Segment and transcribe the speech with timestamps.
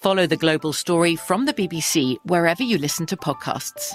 [0.00, 3.92] Follow the global story from the BBC wherever you listen to podcasts.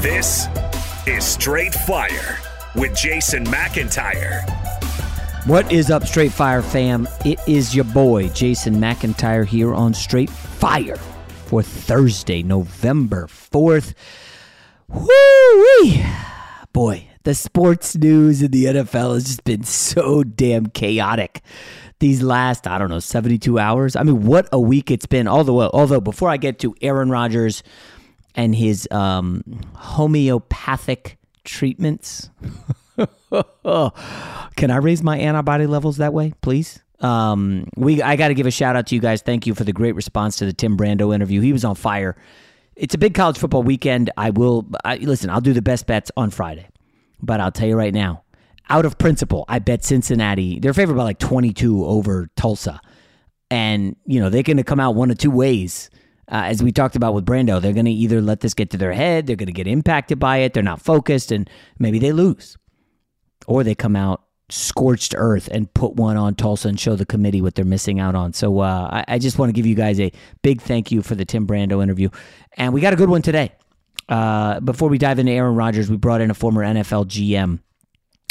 [0.00, 0.46] This
[1.06, 2.38] is Straight Fire
[2.74, 4.40] with Jason McIntyre.
[5.46, 7.06] What is up, Straight Fire fam?
[7.26, 13.92] It is your boy, Jason McIntyre, here on Straight Fire for Thursday, November 4th.
[14.88, 16.02] Woo-wee!
[16.76, 21.40] Boy, the sports news in the NFL has just been so damn chaotic
[22.00, 23.96] these last, I don't know, 72 hours.
[23.96, 25.26] I mean, what a week it's been.
[25.26, 27.62] Although, although before I get to Aaron Rodgers
[28.34, 29.42] and his um,
[29.74, 32.28] homeopathic treatments,
[34.56, 36.82] can I raise my antibody levels that way, please?
[37.00, 39.22] Um, we I got to give a shout out to you guys.
[39.22, 41.40] Thank you for the great response to the Tim Brando interview.
[41.40, 42.16] He was on fire.
[42.76, 44.10] It's a big college football weekend.
[44.16, 45.30] I will I, listen.
[45.30, 46.68] I'll do the best bets on Friday,
[47.22, 48.22] but I'll tell you right now,
[48.68, 50.60] out of principle, I bet Cincinnati.
[50.60, 52.80] They're favored by like twenty two over Tulsa,
[53.50, 55.90] and you know they're going to come out one of two ways.
[56.28, 58.76] Uh, as we talked about with Brando, they're going to either let this get to
[58.76, 61.48] their head, they're going to get impacted by it, they're not focused, and
[61.78, 62.58] maybe they lose,
[63.46, 67.42] or they come out scorched earth and put one on Tulsa and show the committee
[67.42, 68.32] what they're missing out on.
[68.32, 70.12] So uh, I, I, just want to give you guys a
[70.42, 72.10] big thank you for the Tim Brando interview.
[72.56, 73.52] And we got a good one today.
[74.08, 77.58] Uh, before we dive into Aaron Rodgers, we brought in a former NFL GM.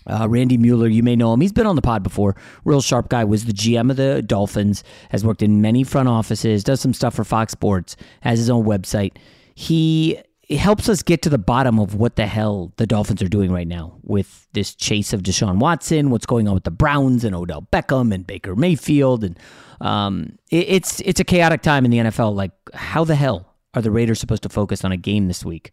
[0.08, 1.42] Uh, Randy Mueller, you may know him.
[1.42, 2.36] He's been on the pod before.
[2.64, 3.24] Real sharp guy.
[3.24, 4.84] Was the GM of the Dolphins.
[5.10, 6.64] Has worked in many front offices.
[6.64, 7.98] Does some stuff for Fox Sports.
[8.22, 9.18] Has his own website.
[9.56, 10.20] He
[10.50, 13.68] helps us get to the bottom of what the hell the Dolphins are doing right
[13.68, 16.10] now with this chase of Deshaun Watson.
[16.10, 19.40] What's going on with the Browns and Odell Beckham and Baker Mayfield, and
[19.82, 22.36] um, it, it's it's a chaotic time in the NFL.
[22.36, 25.72] Like, how the hell are the Raiders supposed to focus on a game this week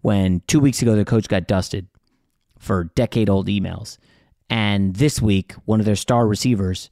[0.00, 1.88] when two weeks ago their coach got dusted?
[2.62, 3.98] for decade old emails.
[4.48, 6.90] And this week, one of their star receivers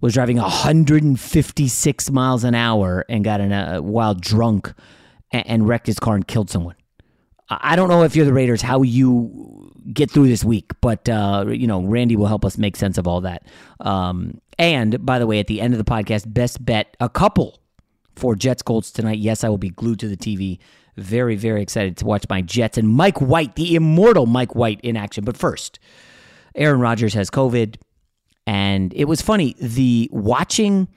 [0.00, 4.74] was driving 156 miles an hour and got in a while drunk
[5.34, 6.76] and, and wrecked his car and killed someone.
[7.50, 11.44] I don't know if you're the Raiders how you get through this week, but uh,
[11.48, 13.46] you know Randy will help us make sense of all that.
[13.80, 17.60] Um, and by the way, at the end of the podcast, best bet a couple
[18.16, 19.18] for Jets Colts tonight.
[19.18, 20.58] Yes, I will be glued to the TV
[20.96, 24.96] very, very excited to watch my Jets and Mike White, the immortal Mike White, in
[24.96, 25.24] action.
[25.24, 25.78] But first,
[26.54, 27.76] Aaron Rodgers has COVID.
[28.46, 30.88] And it was funny, the watching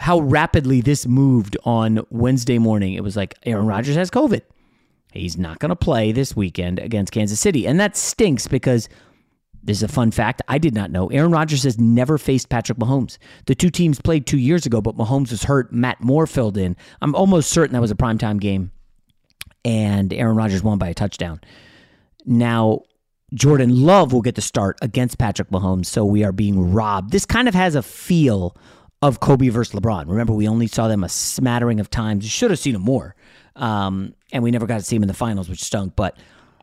[0.00, 2.94] how rapidly this moved on Wednesday morning.
[2.94, 4.40] It was like Aaron Rodgers has COVID.
[5.12, 7.66] He's not going to play this weekend against Kansas City.
[7.66, 8.88] And that stinks because
[9.62, 11.08] this is a fun fact I did not know.
[11.08, 13.18] Aaron Rodgers has never faced Patrick Mahomes.
[13.44, 15.70] The two teams played two years ago, but Mahomes was hurt.
[15.70, 16.76] Matt Moore filled in.
[17.02, 18.70] I'm almost certain that was a primetime game,
[19.66, 21.42] and Aaron Rodgers won by a touchdown.
[22.24, 22.84] Now,
[23.34, 27.12] Jordan Love will get the start against Patrick Mahomes, so we are being robbed.
[27.12, 28.56] This kind of has a feel
[29.02, 30.08] of Kobe versus LeBron.
[30.08, 32.24] Remember, we only saw them a smattering of times.
[32.24, 33.14] You should have seen them more,
[33.56, 35.94] um, and we never got to see them in the finals, which stunk.
[35.96, 36.16] But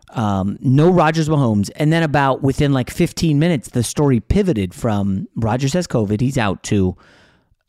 [0.09, 5.27] um, no Rodgers Mahomes, and then about within like 15 minutes, the story pivoted from
[5.35, 6.95] Rodgers has COVID, he's out to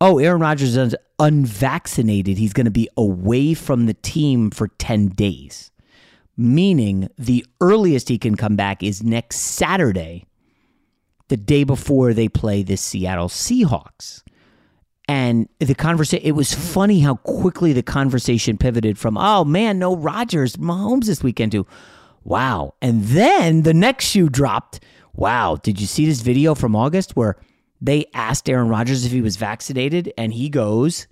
[0.00, 2.38] oh, Aaron Rodgers is unvaccinated.
[2.38, 5.72] He's going to be away from the team for 10 days
[6.38, 10.24] meaning the earliest he can come back is next Saturday,
[11.26, 14.22] the day before they play the Seattle Seahawks.
[15.08, 19.96] And the conversation, it was funny how quickly the conversation pivoted from, oh man, no
[19.96, 21.66] Rodgers, Mahomes this weekend to,
[22.24, 22.74] wow.
[22.82, 24.80] And then the next shoe dropped.
[25.14, 27.36] Wow, did you see this video from August where
[27.80, 30.12] they asked Aaron Rodgers if he was vaccinated?
[30.18, 31.06] And he goes,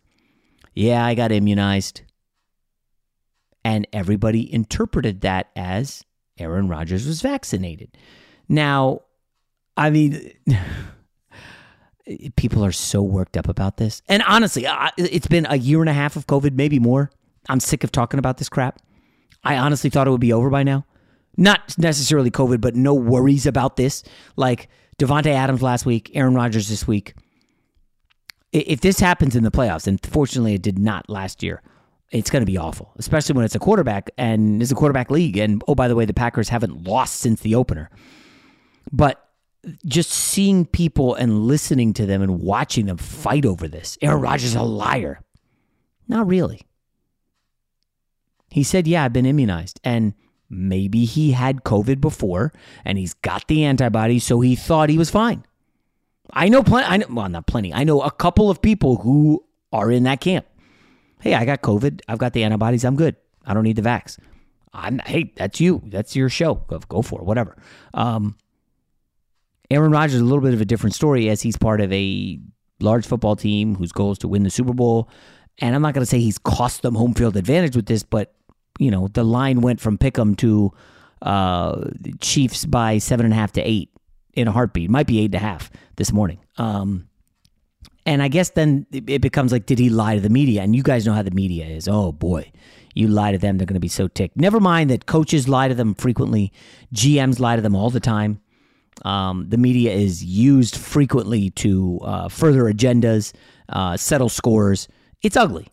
[0.75, 2.02] yeah, I got immunized.
[3.64, 6.04] And everybody interpreted that as
[6.38, 7.96] Aaron Rodgers was vaccinated.
[8.49, 9.00] Now,
[9.76, 10.32] I mean,
[12.36, 14.02] people are so worked up about this.
[14.08, 14.66] And honestly,
[14.96, 17.10] it's been a year and a half of COVID, maybe more.
[17.48, 18.80] I'm sick of talking about this crap.
[19.44, 20.84] I honestly thought it would be over by now.
[21.36, 24.02] Not necessarily COVID, but no worries about this.
[24.36, 24.68] Like
[24.98, 27.14] Davante Adams last week, Aaron Rodgers this week.
[28.52, 31.62] If this happens in the playoffs, and fortunately it did not last year,
[32.10, 35.36] it's going to be awful, especially when it's a quarterback and it's a quarterback league.
[35.36, 37.90] And oh, by the way, the Packers haven't lost since the opener.
[38.92, 39.25] But
[39.84, 43.98] just seeing people and listening to them and watching them fight over this.
[44.00, 45.20] Aaron Rodgers is a liar.
[46.08, 46.62] Not really.
[48.50, 49.80] He said, Yeah, I've been immunized.
[49.82, 50.14] And
[50.48, 52.52] maybe he had COVID before
[52.84, 55.44] and he's got the antibodies, so he thought he was fine.
[56.32, 57.72] I know plenty, I know, well, not plenty.
[57.72, 60.46] I know a couple of people who are in that camp
[61.20, 62.02] hey, I got COVID.
[62.08, 62.84] I've got the antibodies.
[62.84, 63.16] I'm good.
[63.44, 64.18] I don't need the vax.
[64.72, 65.82] I'm, hey, that's you.
[65.86, 66.54] That's your show.
[66.68, 67.24] Go, go for it.
[67.24, 67.56] Whatever.
[67.94, 68.36] Um,
[69.70, 72.38] Aaron Rodgers is a little bit of a different story as he's part of a
[72.80, 75.08] large football team whose goal is to win the Super Bowl.
[75.58, 78.34] And I'm not going to say he's cost them home field advantage with this, but
[78.78, 80.72] you know the line went from Pick'em to
[81.22, 81.88] uh,
[82.20, 83.90] Chiefs by seven and a half to eight
[84.34, 84.90] in a heartbeat.
[84.90, 86.38] Might be eight and a half this morning.
[86.58, 87.08] Um,
[88.04, 90.62] and I guess then it becomes like, did he lie to the media?
[90.62, 91.88] And you guys know how the media is.
[91.88, 92.52] Oh boy,
[92.94, 94.36] you lie to them, they're going to be so ticked.
[94.36, 96.52] Never mind that coaches lie to them frequently,
[96.94, 98.40] GMs lie to them all the time.
[99.04, 103.32] Um, the media is used frequently to uh, further agendas,
[103.69, 104.88] uh, settle scores.
[105.22, 105.69] It's ugly,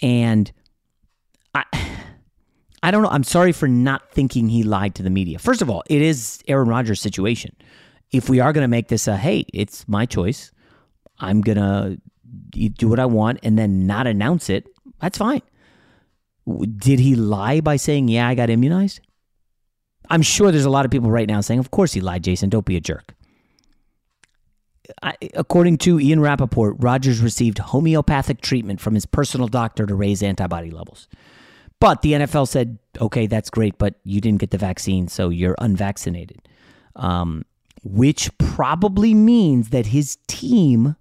[0.00, 0.50] and
[1.54, 1.64] I,
[2.82, 3.10] I don't know.
[3.10, 5.38] I'm sorry for not thinking he lied to the media.
[5.38, 7.54] First of all, it is Aaron Rodgers' situation.
[8.10, 10.50] If we are going to make this a hey, it's my choice.
[11.18, 12.00] I'm to
[12.50, 14.66] do what I want and then not announce it,
[15.00, 15.42] that's fine.
[16.78, 19.00] Did he lie by saying, yeah, I got immunized?
[20.10, 22.50] I'm sure there's a lot of people right now saying, of course he lied, Jason.
[22.50, 23.14] Don't be a jerk.
[25.02, 30.22] I, according to Ian Rapoport, Rodgers received homeopathic treatment from his personal doctor to raise
[30.22, 31.06] antibody levels.
[31.78, 35.54] But the NFL said, okay, that's great, but you didn't get the vaccine, so you're
[35.58, 36.42] unvaccinated.
[36.96, 37.44] Um,
[37.82, 40.96] which probably means that his team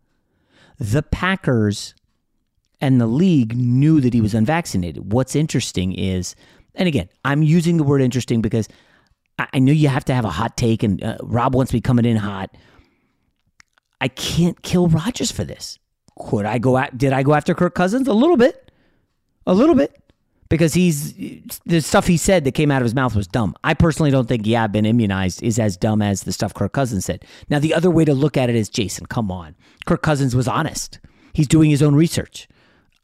[0.80, 1.94] the Packers
[2.82, 5.12] and the league knew that he was unvaccinated.
[5.12, 6.36] What's interesting is,
[6.74, 8.70] and again, I'm using the word interesting because
[9.54, 12.06] I, know you have to have a hot take, and uh, Rob wants me coming
[12.06, 12.56] in hot.
[14.02, 15.80] I can't kill Rodgers for this.
[16.18, 16.98] Could I go at?
[16.98, 18.72] Did I go after Kirk Cousins a little bit?
[19.46, 20.00] A little bit
[20.50, 21.14] because he's
[21.66, 23.56] the stuff he said that came out of his mouth was dumb.
[23.64, 26.74] I personally don't think yeah, I've been immunized is as dumb as the stuff Kirk
[26.74, 27.24] Cousins said.
[27.50, 29.56] Now the other way to look at it is Jason, come on.
[29.86, 31.00] Kirk Cousins was honest.
[31.34, 32.48] He's doing his own research.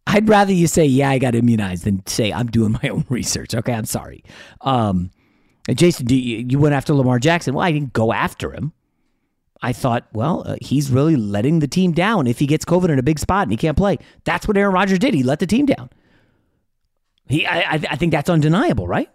[0.08, 3.54] I'd rather you say yeah, I got immunized than say I'm doing my own research.
[3.54, 4.24] Okay, I'm sorry.
[4.62, 5.12] Um,
[5.74, 7.56] Jason, you, you, went after Lamar Jackson.
[7.56, 8.74] Well, I didn't go after him.
[9.62, 13.00] I thought, well, uh, he's really letting the team down if he gets COVID in
[13.00, 13.98] a big spot and he can't play.
[14.24, 15.14] That's what Aaron Rodgers did.
[15.14, 15.90] He let the team down.
[17.28, 19.10] He, I, I think that's undeniable, right?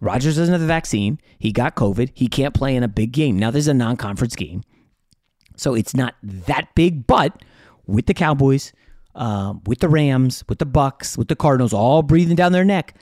[0.00, 1.20] Rodgers doesn't have the vaccine.
[1.38, 2.10] He got COVID.
[2.14, 3.38] He can't play in a big game.
[3.38, 4.62] Now there's a non-conference game,
[5.56, 7.06] so it's not that big.
[7.06, 7.44] But
[7.86, 8.72] with the Cowboys,
[9.14, 12.96] uh, with the Rams, with the Bucs, with the Cardinals, all breathing down their neck,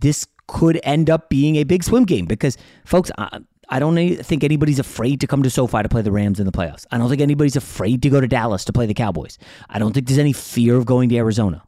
[0.00, 2.26] this could end up being a big swim game.
[2.26, 6.12] Because, folks, I, I don't think anybody's afraid to come to SoFi to play the
[6.12, 6.86] Rams in the playoffs.
[6.90, 9.38] I don't think anybody's afraid to go to Dallas to play the Cowboys.
[9.68, 11.62] I don't think there's any fear of going to Arizona.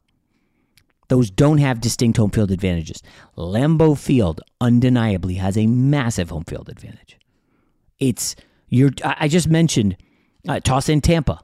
[1.07, 3.01] Those don't have distinct home field advantages.
[3.37, 7.17] Lambeau Field undeniably has a massive home field advantage.
[7.99, 8.35] It's
[8.67, 8.91] you're.
[9.03, 9.97] I just mentioned
[10.47, 11.41] uh, toss in Tampa.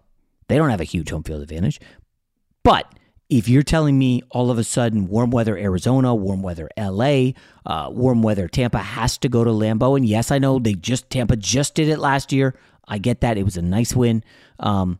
[0.48, 1.80] They don't have a huge home field advantage,
[2.64, 2.92] but
[3.30, 7.32] if you're telling me all of a sudden warm weather Arizona, warm weather LA,
[7.66, 11.10] uh, warm weather Tampa has to go to Lambeau, and yes, I know they just
[11.10, 12.56] Tampa just did it last year.
[12.88, 14.24] I get that it was a nice win.
[14.60, 15.00] Um,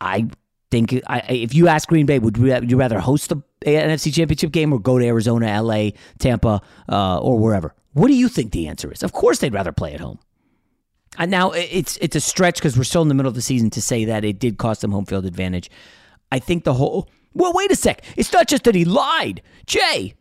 [0.00, 0.28] I
[0.70, 4.72] think I, if you ask Green Bay, would you rather host the NFC Championship game
[4.72, 7.74] or go to Arizona, LA, Tampa, uh, or wherever?
[7.92, 9.02] What do you think the answer is?
[9.02, 10.18] Of course, they'd rather play at home.
[11.18, 13.70] And now it's it's a stretch because we're still in the middle of the season
[13.70, 15.70] to say that it did cost them home field advantage.
[16.32, 18.02] I think the whole well, wait a sec.
[18.16, 19.42] It's not just that he lied.
[19.66, 20.14] Jay,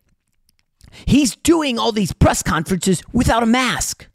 [1.06, 4.08] he's doing all these press conferences without a mask.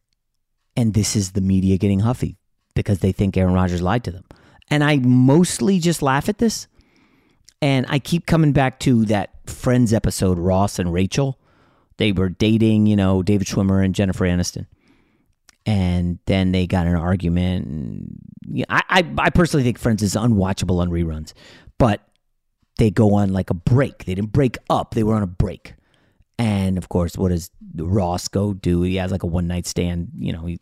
[0.77, 2.37] And this is the media getting huffy
[2.75, 4.25] because they think Aaron Rodgers lied to them.
[4.71, 6.69] And I mostly just laugh at this.
[7.63, 11.39] And I keep coming back to that Friends episode, Ross and Rachel.
[11.97, 14.67] They were dating, you know, David Schwimmer and Jennifer Aniston.
[15.67, 18.19] And then they got in an argument.
[18.71, 21.35] I, I, I personally think Friends is unwatchable on reruns.
[21.79, 22.01] But
[22.81, 24.07] they go on like a break.
[24.07, 25.75] They didn't break up, they were on a break.
[26.39, 28.83] And of course, what does Ross go do?
[28.83, 30.59] He has like a one night stand, you know, he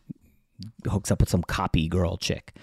[0.87, 2.55] hooks up with some copy girl chick.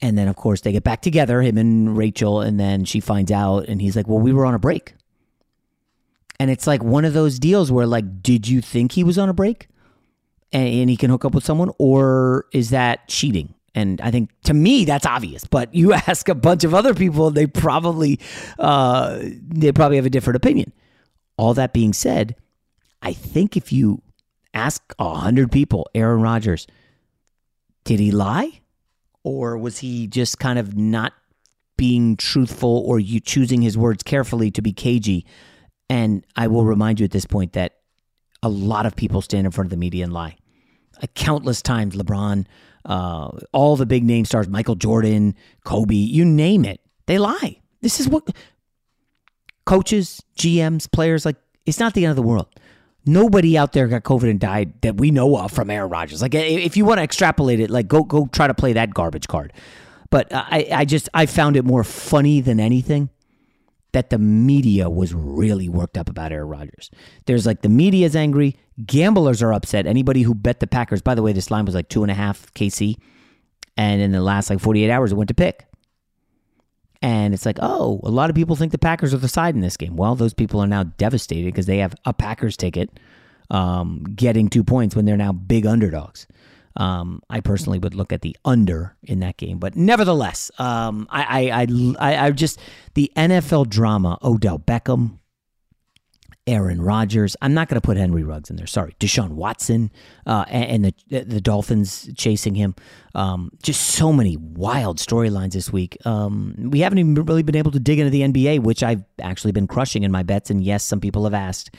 [0.00, 3.32] And then, of course, they get back together, him and Rachel, and then she finds
[3.32, 4.94] out, and he's like, Well, we were on a break.
[6.38, 9.28] And it's like one of those deals where, like, did you think he was on
[9.28, 9.66] a break
[10.52, 13.54] and, and he can hook up with someone, or is that cheating?
[13.78, 17.30] And I think to me that's obvious, but you ask a bunch of other people,
[17.30, 18.18] they probably
[18.58, 20.72] uh, they probably have a different opinion.
[21.36, 22.34] All that being said,
[23.00, 24.02] I think if you
[24.52, 26.66] ask hundred people, Aaron Rodgers,
[27.84, 28.60] did he lie,
[29.22, 31.12] or was he just kind of not
[31.76, 35.24] being truthful, or you choosing his words carefully to be cagey?
[35.88, 37.76] And I will remind you at this point that
[38.42, 40.36] a lot of people stand in front of the media and lie.
[41.14, 42.44] countless times, LeBron
[42.84, 47.60] uh, all the big name stars, Michael Jordan, Kobe, you name it, they lie.
[47.80, 48.28] This is what
[49.64, 51.36] coaches, GMs, players like.
[51.66, 52.48] It's not the end of the world.
[53.04, 56.22] Nobody out there got COVID and died that we know of from Aaron Rodgers.
[56.22, 59.28] Like, if you want to extrapolate it, like go go try to play that garbage
[59.28, 59.52] card.
[60.10, 63.10] But I, I just I found it more funny than anything
[63.92, 66.90] that the media was really worked up about Aaron Rodgers.
[67.26, 68.56] There's like the media's angry,
[68.86, 69.86] gamblers are upset.
[69.86, 72.14] Anybody who bet the Packers, by the way, this line was like two and a
[72.14, 72.96] half KC,
[73.76, 75.66] and in the last like 48 hours, it went to pick.
[77.00, 79.60] And it's like, oh, a lot of people think the Packers are the side in
[79.60, 79.96] this game.
[79.96, 82.98] Well, those people are now devastated because they have a Packers ticket
[83.50, 86.26] um, getting two points when they're now big underdogs.
[86.76, 91.50] Um, I personally would look at the under in that game, but nevertheless, um, I,
[91.50, 91.66] I,
[91.98, 92.60] I, I, just
[92.94, 94.16] the NFL drama.
[94.22, 95.18] Odell Beckham,
[96.48, 97.36] Aaron Rodgers.
[97.42, 98.66] I'm not going to put Henry Ruggs in there.
[98.66, 99.92] Sorry, Deshaun Watson
[100.26, 102.74] uh, and, the the Dolphins chasing him.
[103.14, 105.98] Um, just so many wild storylines this week.
[106.06, 109.52] Um, we haven't even really been able to dig into the NBA, which I've actually
[109.52, 110.50] been crushing in my bets.
[110.50, 111.74] And yes, some people have asked.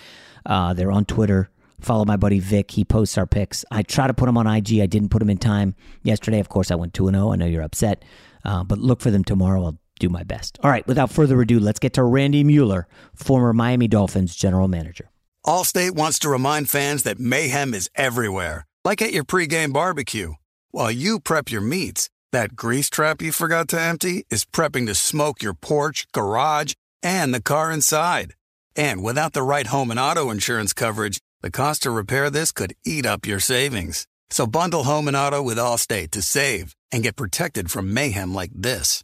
[0.45, 1.49] Uh, they're on Twitter.
[1.81, 2.71] Follow my buddy Vic.
[2.71, 3.65] He posts our picks.
[3.71, 4.79] I try to put them on IG.
[4.81, 6.39] I didn't put them in time yesterday.
[6.39, 7.31] Of course, I went 2 and 0.
[7.31, 8.03] I know you're upset,
[8.45, 9.63] uh, but look for them tomorrow.
[9.63, 10.57] I'll do my best.
[10.63, 15.11] All right, without further ado, let's get to Randy Mueller, former Miami Dolphins general manager.
[15.45, 20.33] Allstate wants to remind fans that mayhem is everywhere, like at your pregame barbecue.
[20.71, 24.95] While you prep your meats, that grease trap you forgot to empty is prepping to
[24.95, 28.35] smoke your porch, garage, and the car inside.
[28.75, 32.75] And without the right home and auto insurance coverage, the cost to repair this could
[32.85, 34.05] eat up your savings.
[34.29, 38.51] So bundle home and auto with Allstate to save and get protected from mayhem like
[38.53, 39.03] this.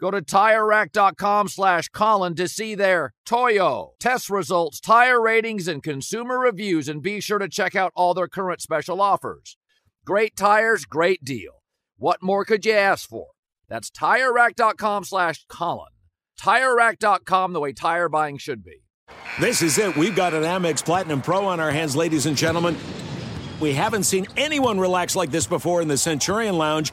[0.00, 6.38] Go to TireRack.com slash Colin to see their Toyo test results, tire ratings, and consumer
[6.38, 9.56] reviews, and be sure to check out all their current special offers.
[10.04, 11.62] Great tires, great deal.
[11.96, 13.26] What more could you ask for?
[13.68, 15.88] That's TireRack.com slash Colin.
[16.40, 18.84] TireRack.com, the way tire buying should be.
[19.40, 19.96] This is it.
[19.96, 22.76] We've got an Amex Platinum Pro on our hands, ladies and gentlemen.
[23.60, 26.92] We haven't seen anyone relax like this before in the Centurion Lounge.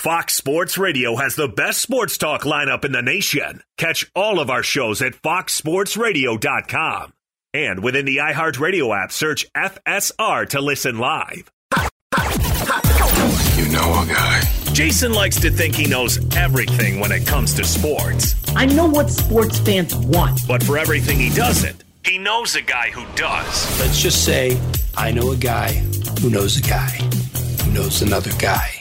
[0.00, 3.62] Fox Sports Radio has the best sports talk lineup in the nation.
[3.76, 7.12] Catch all of our shows at foxsportsradio.com.
[7.52, 11.50] And within the iHeartRadio app, search FSR to listen live.
[13.58, 14.40] You know a guy.
[14.72, 18.36] Jason likes to think he knows everything when it comes to sports.
[18.56, 20.40] I know what sports fans want.
[20.48, 23.78] But for everything he doesn't, he knows a guy who does.
[23.78, 24.58] Let's just say
[24.96, 25.72] I know a guy
[26.22, 26.88] who knows a guy
[27.64, 28.79] who knows another guy.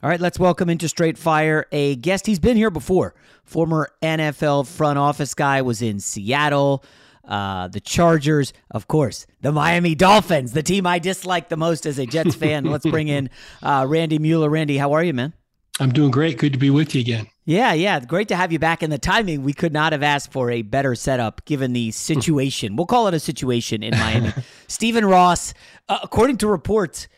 [0.00, 2.24] All right, let's welcome into Straight Fire a guest.
[2.24, 3.16] He's been here before.
[3.42, 6.84] Former NFL front office guy was in Seattle,
[7.24, 11.98] uh, the Chargers, of course, the Miami Dolphins, the team I dislike the most as
[11.98, 12.66] a Jets fan.
[12.66, 13.28] let's bring in
[13.60, 14.48] uh, Randy Mueller.
[14.48, 15.32] Randy, how are you, man?
[15.80, 16.38] I'm doing great.
[16.38, 17.26] Good to be with you again.
[17.44, 17.98] Yeah, yeah.
[17.98, 18.84] Great to have you back.
[18.84, 22.76] And the timing, we could not have asked for a better setup given the situation.
[22.76, 24.32] we'll call it a situation in Miami.
[24.68, 25.54] Stephen Ross,
[25.88, 27.08] uh, according to reports,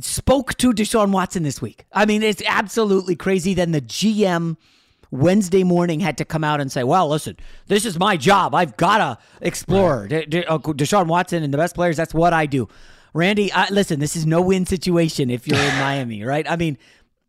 [0.00, 1.84] spoke to Deshaun Watson this week.
[1.92, 3.54] I mean, it's absolutely crazy.
[3.54, 4.56] Then the GM
[5.10, 8.54] Wednesday morning had to come out and say, well, listen, this is my job.
[8.54, 10.08] I've got to explore.
[10.08, 11.96] De- De- uh, Deshaun Watson and the best players.
[11.96, 12.68] That's what I do.
[13.12, 16.50] Randy, I, listen, this is no win situation if you're in Miami, right?
[16.50, 16.78] I mean,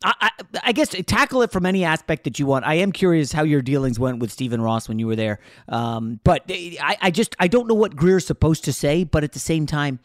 [0.02, 0.30] I, I,
[0.63, 2.65] I, guess tackle it from any aspect that you want.
[2.65, 5.39] I am curious how your dealings went with Stephen Ross when you were there.
[5.67, 9.04] Um, but I, I just I don't know what Greer's supposed to say.
[9.04, 9.99] But at the same time,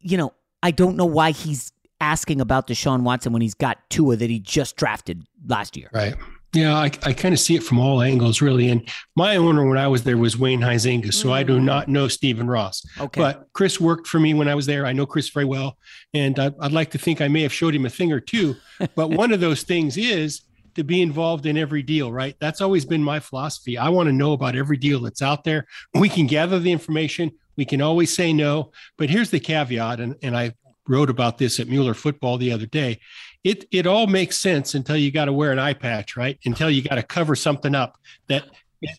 [0.00, 0.34] you know,
[0.64, 4.40] I don't know why he's asking about Deshaun Watson when he's got Tua that he
[4.40, 5.90] just drafted last year.
[5.92, 6.14] Right.
[6.54, 8.70] Yeah, I, I kind of see it from all angles, really.
[8.70, 11.32] And my owner, when I was there, was Wayne Huizenga, so mm.
[11.32, 11.64] I do mm.
[11.64, 12.82] not know Stephen Ross.
[12.98, 13.20] Okay.
[13.20, 14.86] But Chris worked for me when I was there.
[14.86, 15.76] I know Chris very well,
[16.14, 18.56] and I, I'd like to think I may have showed him a thing or two.
[18.94, 20.42] But one of those things is
[20.76, 22.36] to be involved in every deal, right?
[22.40, 23.76] That's always been my philosophy.
[23.76, 25.66] I want to know about every deal that's out there.
[25.92, 27.32] We can gather the information.
[27.56, 28.72] We can always say no.
[28.96, 30.54] But here's the caveat, and, and I
[30.88, 33.00] wrote about this at Mueller Football the other day.
[33.42, 36.38] It it all makes sense until you got to wear an eye patch, right?
[36.44, 38.44] Until you got to cover something up that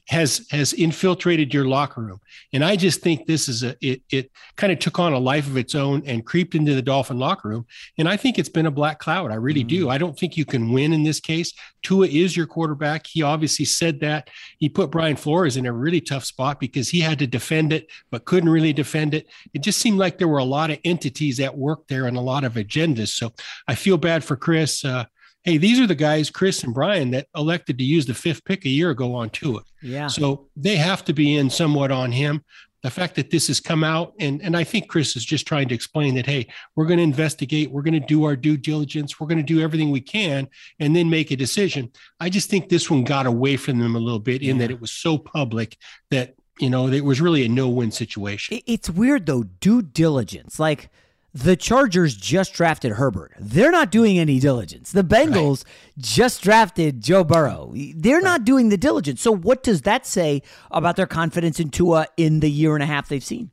[0.08, 2.20] has has infiltrated your locker room.
[2.54, 5.48] And i just think this is a it it kind of took on a life
[5.48, 7.66] of its own and creeped into the dolphin locker room.
[7.98, 9.32] And i think it's been a black cloud.
[9.32, 11.52] I really mm do i don't think you can win in this case.
[11.82, 13.08] Tua is your quarterback.
[13.08, 14.30] He obviously said that.
[14.60, 17.88] He put brian flores in a really tough spot because he had to defend it
[18.12, 19.28] but couldn't really defend it.
[19.54, 22.22] It just seemed like there were a lot of entities at work there and a
[22.22, 23.10] lot of agendas.
[23.10, 23.34] So
[23.68, 24.86] i feel bad for chris.
[24.86, 25.06] Uh,
[25.46, 28.66] hey, these are the guys, Chris and Brian, that elected to use the fifth pick
[28.66, 29.62] a year ago on Tua.
[29.82, 30.08] Yeah.
[30.08, 32.44] So they have to be in somewhat on him.
[32.82, 35.68] The fact that this has come out, and, and I think Chris is just trying
[35.70, 39.20] to explain that, hey, we're going to investigate, we're going to do our due diligence,
[39.20, 40.48] we're going to do everything we can,
[40.80, 41.92] and then make a decision.
[42.20, 44.80] I just think this one got away from them a little bit in that it
[44.80, 45.78] was so public
[46.12, 48.60] that, you know, it was really a no win situation.
[48.68, 50.60] It's weird, though, due diligence.
[50.60, 50.90] Like,
[51.36, 53.34] the Chargers just drafted Herbert.
[53.38, 54.94] They're not doing any diligence.
[54.94, 55.74] The Bengals right.
[55.98, 57.74] just drafted Joe Burrow.
[57.76, 58.24] They're right.
[58.24, 59.22] not doing the diligence.
[59.22, 62.86] So, what does that say about their confidence in Tua in the year and a
[62.86, 63.52] half they've seen?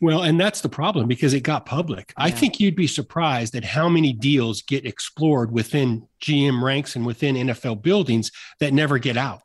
[0.00, 2.14] Well, and that's the problem because it got public.
[2.16, 2.26] Yeah.
[2.26, 7.04] I think you'd be surprised at how many deals get explored within GM ranks and
[7.04, 9.42] within NFL buildings that never get out.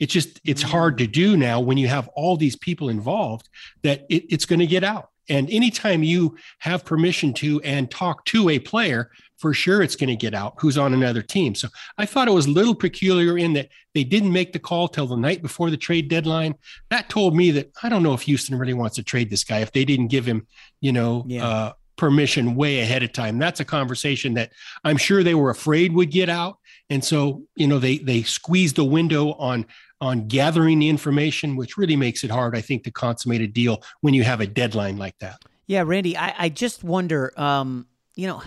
[0.00, 0.68] It's just, it's mm.
[0.68, 3.48] hard to do now when you have all these people involved
[3.82, 5.10] that it, it's going to get out.
[5.28, 10.08] And anytime you have permission to and talk to a player, for sure it's going
[10.08, 11.54] to get out who's on another team.
[11.54, 14.88] So I thought it was a little peculiar in that they didn't make the call
[14.88, 16.54] till the night before the trade deadline.
[16.90, 19.60] That told me that I don't know if Houston really wants to trade this guy
[19.60, 20.46] if they didn't give him,
[20.80, 21.46] you know, yeah.
[21.46, 23.38] uh, permission way ahead of time.
[23.38, 24.52] That's a conversation that
[24.84, 26.58] I'm sure they were afraid would get out.
[26.90, 29.66] And so, you know, they they squeezed the window on
[30.00, 33.82] on gathering the information, which really makes it hard, I think, to consummate a deal
[34.00, 35.42] when you have a deadline like that.
[35.66, 38.42] Yeah, Randy, I, I just wonder, um, you know,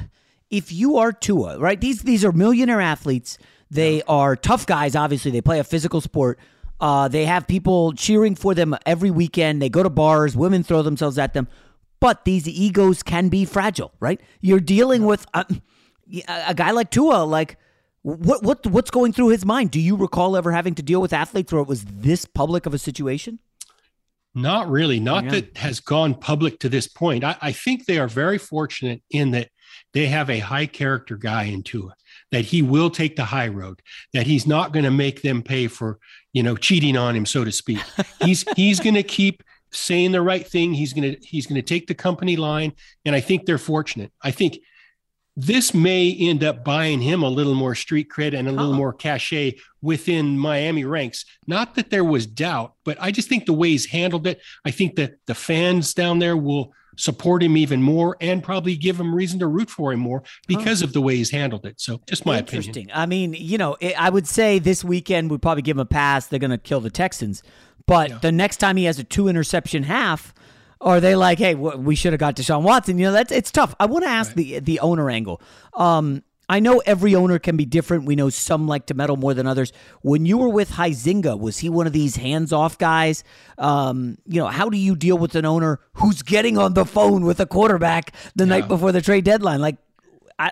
[0.49, 1.79] if you are Tua, right?
[1.79, 3.37] These these are millionaire athletes.
[3.69, 4.95] They are tough guys.
[4.95, 6.39] Obviously, they play a physical sport.
[6.79, 9.61] Uh, they have people cheering for them every weekend.
[9.61, 10.35] They go to bars.
[10.35, 11.47] Women throw themselves at them.
[11.99, 14.19] But these egos can be fragile, right?
[14.41, 15.45] You're dealing with a,
[16.27, 17.23] a guy like Tua.
[17.23, 17.57] Like,
[18.03, 19.71] what what what's going through his mind?
[19.71, 22.73] Do you recall ever having to deal with athletes where it was this public of
[22.73, 23.39] a situation?
[24.33, 24.99] Not really.
[24.99, 25.31] Not yeah.
[25.31, 27.23] that has gone public to this point.
[27.23, 29.49] I, I, think they are very fortunate in that
[29.93, 31.93] they have a high character guy in Tua,
[32.31, 33.81] that he will take the high road,
[34.13, 35.99] that he's not going to make them pay for,
[36.31, 37.79] you know, cheating on him, so to speak.
[38.23, 40.73] He's he's going to keep saying the right thing.
[40.73, 44.13] He's going to he's going to take the company line, and I think they're fortunate.
[44.21, 44.59] I think
[45.35, 48.77] this may end up buying him a little more street cred and a little oh.
[48.77, 51.25] more cachet within Miami ranks.
[51.47, 54.71] Not that there was doubt, but I just think the way he's handled it, I
[54.71, 59.15] think that the fans down there will support him even more and probably give him
[59.15, 60.29] reason to root for him more oh.
[60.47, 61.79] because of the way he's handled it.
[61.79, 62.71] So just my Interesting.
[62.71, 62.91] opinion.
[62.93, 66.27] I mean, you know, I would say this weekend we'd probably give him a pass.
[66.27, 67.41] They're going to kill the Texans.
[67.87, 68.17] But yeah.
[68.19, 70.33] the next time he has a two interception half,
[70.81, 72.97] or are they like, hey, we should have got Deshaun Watson?
[72.97, 73.75] You know, that's it's tough.
[73.79, 74.35] I want to ask right.
[74.35, 75.41] the the owner angle.
[75.73, 78.03] Um, I know every owner can be different.
[78.03, 79.71] We know some like to meddle more than others.
[80.01, 83.23] When you were with Huizenga, was he one of these hands-off guys?
[83.57, 87.23] Um, you know, how do you deal with an owner who's getting on the phone
[87.23, 88.49] with a quarterback the yeah.
[88.49, 89.61] night before the trade deadline?
[89.61, 89.77] Like,
[90.37, 90.51] I.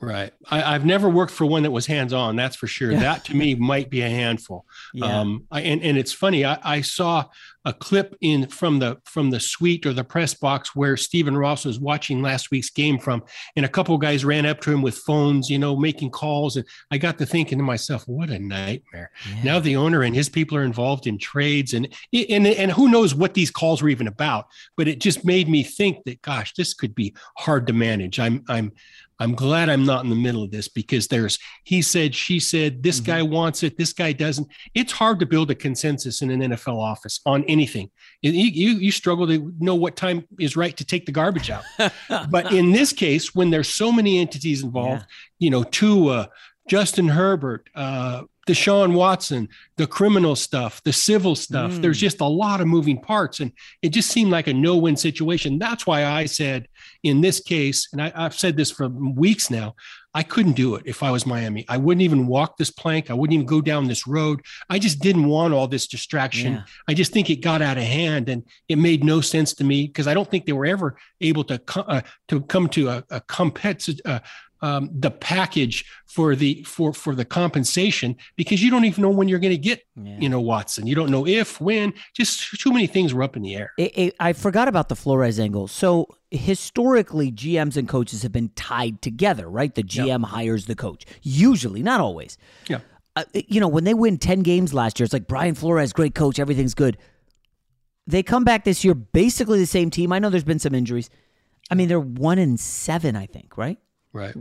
[0.00, 0.32] Right.
[0.48, 2.36] I, have never worked for one that was hands on.
[2.36, 2.92] That's for sure.
[2.92, 3.00] Yeah.
[3.00, 4.64] That to me might be a handful.
[4.94, 5.20] Yeah.
[5.20, 6.44] Um, I, and, and it's funny.
[6.44, 7.24] I, I saw
[7.64, 11.66] a clip in from the from the suite or the press box where Stephen Ross
[11.66, 13.22] was watching last week's game from,
[13.56, 16.64] and a couple guys ran up to him with phones, you know, making calls, and
[16.90, 19.10] I got to thinking to myself, what a nightmare!
[19.28, 19.42] Yeah.
[19.42, 23.14] Now the owner and his people are involved in trades, and and and who knows
[23.14, 24.46] what these calls were even about?
[24.76, 28.18] But it just made me think that, gosh, this could be hard to manage.
[28.18, 28.72] I'm I'm
[29.20, 32.82] I'm glad I'm not in the middle of this because there's he said, she said,
[32.82, 33.06] this mm-hmm.
[33.06, 34.48] guy wants it, this guy doesn't.
[34.74, 37.90] It's hard to build a consensus in an NFL office on anything.
[38.22, 41.64] You, you, you struggle to know what time is right to take the garbage out.
[42.30, 45.46] but in this case, when there's so many entities involved, yeah.
[45.46, 46.30] you know, Tua,
[46.68, 51.72] Justin Herbert, uh, Deshaun Watson, the criminal stuff, the civil stuff.
[51.72, 51.82] Mm.
[51.82, 53.40] There's just a lot of moving parts.
[53.40, 53.52] And
[53.82, 55.58] it just seemed like a no win situation.
[55.58, 56.66] That's why I said
[57.02, 59.74] in this case, and I, have said this for weeks now,
[60.14, 61.64] I couldn't do it if I was Miami.
[61.68, 63.10] I wouldn't even walk this plank.
[63.10, 64.40] I wouldn't even go down this road.
[64.68, 66.54] I just didn't want all this distraction.
[66.54, 66.62] Yeah.
[66.88, 69.86] I just think it got out of hand and it made no sense to me
[69.86, 73.20] because I don't think they were ever able to, uh, to come to a, a
[73.20, 74.20] competitive, uh,
[74.60, 79.28] um, the package for the for for the compensation because you don't even know when
[79.28, 80.18] you're going to get yeah.
[80.18, 80.86] you know Watson.
[80.86, 81.94] You don't know if when.
[82.14, 83.72] Just too many things were up in the air.
[83.78, 85.68] It, it, I forgot about the Flores angle.
[85.68, 89.74] So historically, GMs and coaches have been tied together, right?
[89.74, 90.30] The GM yep.
[90.30, 91.04] hires the coach.
[91.22, 92.36] Usually, not always.
[92.68, 92.80] Yeah.
[93.16, 96.14] Uh, you know, when they win ten games last year, it's like Brian Flores, great
[96.14, 96.98] coach, everything's good.
[98.06, 100.12] They come back this year, basically the same team.
[100.12, 101.10] I know there's been some injuries.
[101.70, 103.78] I mean, they're one in seven, I think, right?
[104.12, 104.34] Right.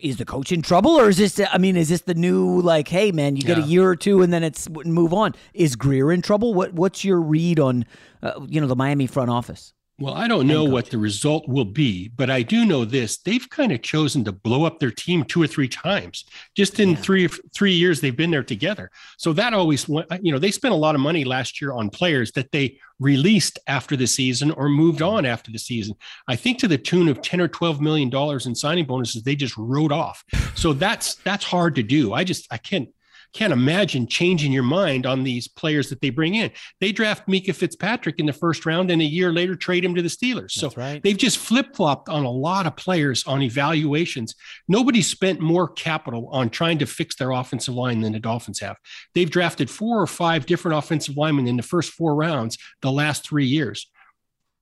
[0.00, 1.40] Is the coach in trouble, or is this?
[1.52, 3.64] I mean, is this the new like, hey man, you get yeah.
[3.64, 5.34] a year or two and then it's move on?
[5.52, 6.54] Is Greer in trouble?
[6.54, 7.84] What What's your read on,
[8.22, 9.74] uh, you know, the Miami front office?
[9.98, 13.48] Well, I don't know what the result will be, but I do know this: they've
[13.48, 16.96] kind of chosen to blow up their team two or three times just in yeah.
[16.96, 18.90] three three years they've been there together.
[19.16, 22.30] So that always, you know, they spent a lot of money last year on players
[22.32, 25.94] that they released after the season or moved on after the season.
[26.28, 29.34] I think to the tune of ten or twelve million dollars in signing bonuses they
[29.34, 30.22] just wrote off.
[30.54, 32.12] So that's that's hard to do.
[32.12, 32.90] I just I can't
[33.32, 36.50] can't imagine changing your mind on these players that they bring in.
[36.80, 40.02] They draft Minkah Fitzpatrick in the first round and a year later trade him to
[40.02, 40.52] the Steelers.
[40.52, 41.02] So right.
[41.02, 44.34] they've just flip flopped on a lot of players on evaluations.
[44.68, 48.76] Nobody spent more capital on trying to fix their offensive line than the Dolphins have.
[49.14, 53.26] They've drafted four or five different offensive linemen in the first four rounds the last
[53.26, 53.86] three years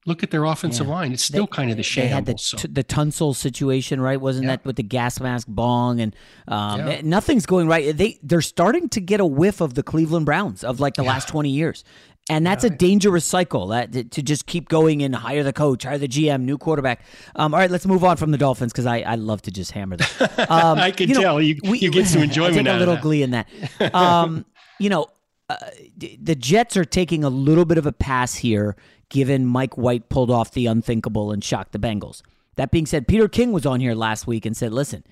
[0.06, 0.92] look at their offensive yeah.
[0.92, 1.12] line.
[1.12, 2.10] It's still they, kind of the shambles.
[2.10, 2.56] They had the, so.
[2.68, 4.20] the Tunsil situation, right?
[4.20, 4.52] Wasn't yeah.
[4.52, 6.14] that with the gas mask bong and
[6.48, 7.00] um, yeah.
[7.02, 7.96] nothing's going right.
[7.96, 11.28] They they're starting to get a whiff of the Cleveland Browns of like the last
[11.28, 11.84] twenty years,
[12.28, 15.98] And that's a dangerous cycle that to just keep going and hire the coach, hire
[15.98, 17.04] the GM, new quarterback.
[17.36, 19.72] Um, all right, let's move on from the Dolphins because I, I love to just
[19.72, 20.08] hammer them.
[20.48, 22.78] Um, I can you know, tell you, we- you get some enjoyment I take a
[22.78, 23.48] little glee in that.
[23.94, 24.44] Um,
[24.78, 25.06] you know,
[25.48, 25.56] uh,
[25.96, 28.76] the Jets are taking a little bit of a pass here,
[29.08, 32.22] given Mike White pulled off the unthinkable and shocked the Bengals.
[32.56, 35.04] That being said, Peter King was on here last week and said, "Listen,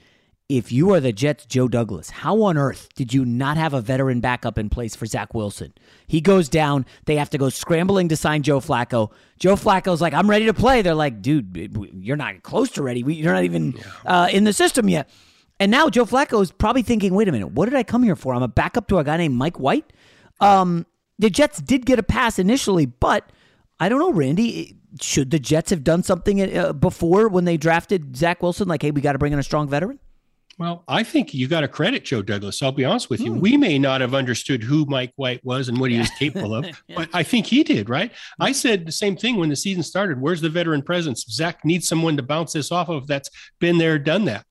[0.48, 3.80] if you are the Jets, Joe Douglas, how on earth did you not have a
[3.80, 5.72] veteran backup in place for Zach Wilson?
[6.06, 6.84] He goes down.
[7.06, 9.12] They have to go scrambling to sign Joe Flacco.
[9.38, 10.82] Joe Flacco's like, I'm ready to play.
[10.82, 13.00] They're like, dude, you're not close to ready.
[13.00, 13.74] You're not even
[14.04, 15.08] uh, in the system yet.
[15.58, 18.16] And now Joe Flacco is probably thinking, wait a minute, what did I come here
[18.16, 18.34] for?
[18.34, 19.90] I'm a backup to a guy named Mike White.
[20.40, 20.86] Um,
[21.18, 23.30] the Jets did get a pass initially, but
[23.82, 24.70] I don't know, Randy.
[24.70, 28.68] Eh, should the Jets have done something uh, before when they drafted Zach Wilson?
[28.68, 29.98] Like, hey, we got to bring in a strong veteran.
[30.56, 32.62] Well, I think you got to credit Joe Douglas.
[32.62, 33.32] I'll be honest with you.
[33.32, 33.40] Hmm.
[33.40, 36.66] We may not have understood who Mike White was and what he was capable of,
[36.94, 38.12] but I think he did, right?
[38.38, 38.52] I hmm.
[38.52, 40.20] said the same thing when the season started.
[40.20, 41.24] Where's the veteran presence?
[41.28, 44.46] Zach needs someone to bounce this off of that's been there, done that.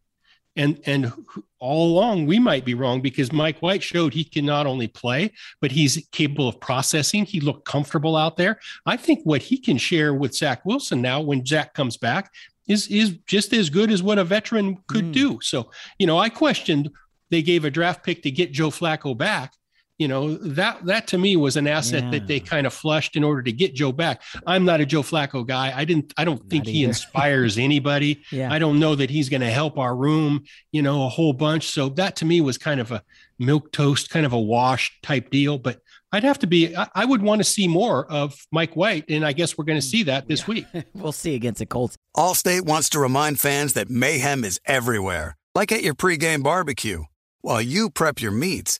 [0.55, 1.13] And and
[1.59, 5.31] all along we might be wrong because Mike White showed he can not only play,
[5.61, 7.23] but he's capable of processing.
[7.23, 8.59] He looked comfortable out there.
[8.85, 12.31] I think what he can share with Zach Wilson now when Zach comes back
[12.67, 15.11] is is just as good as what a veteran could hmm.
[15.11, 15.39] do.
[15.41, 16.89] So, you know, I questioned
[17.29, 19.53] they gave a draft pick to get Joe Flacco back.
[20.01, 23.23] You know, that that to me was an asset that they kind of flushed in
[23.23, 24.23] order to get Joe back.
[24.47, 25.71] I'm not a Joe Flacco guy.
[25.77, 28.23] I didn't I don't think he inspires anybody.
[28.31, 28.51] Yeah.
[28.51, 31.67] I don't know that he's going to help our room, you know, a whole bunch.
[31.67, 33.03] So that to me was kind of a
[33.37, 35.77] milk toast, kind of a wash type deal, but
[36.11, 39.23] I'd have to be I, I would want to see more of Mike White and
[39.23, 40.65] I guess we're going to see that this week.
[40.95, 41.95] we'll see against the Colts.
[42.17, 47.03] Allstate wants to remind fans that mayhem is everywhere, like at your pregame barbecue.
[47.41, 48.79] While you prep your meats,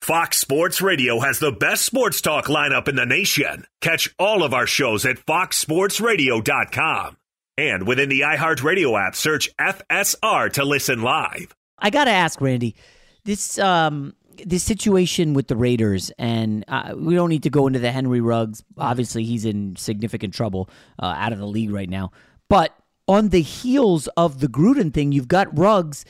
[0.00, 3.66] Fox Sports Radio has the best sports talk lineup in the nation.
[3.80, 7.16] Catch all of our shows at foxsportsradio.com.
[7.58, 11.54] And within the iHeartRadio app, search FSR to listen live.
[11.78, 12.76] I got to ask, Randy,
[13.24, 14.14] this um,
[14.46, 18.20] this situation with the Raiders, and uh, we don't need to go into the Henry
[18.20, 18.62] Ruggs.
[18.78, 22.12] Obviously, he's in significant trouble uh, out of the league right now.
[22.48, 22.72] But
[23.08, 26.04] on the heels of the Gruden thing, you've got Ruggs.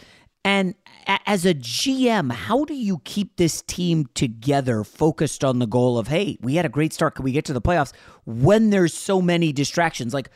[0.45, 0.75] And
[1.27, 6.09] as a GM, how do you keep this team together, focused on the goal of,
[6.09, 7.15] hey, we had a great start.
[7.15, 7.93] Can we get to the playoffs
[8.25, 10.15] when there's so many distractions?
[10.15, 10.31] Like,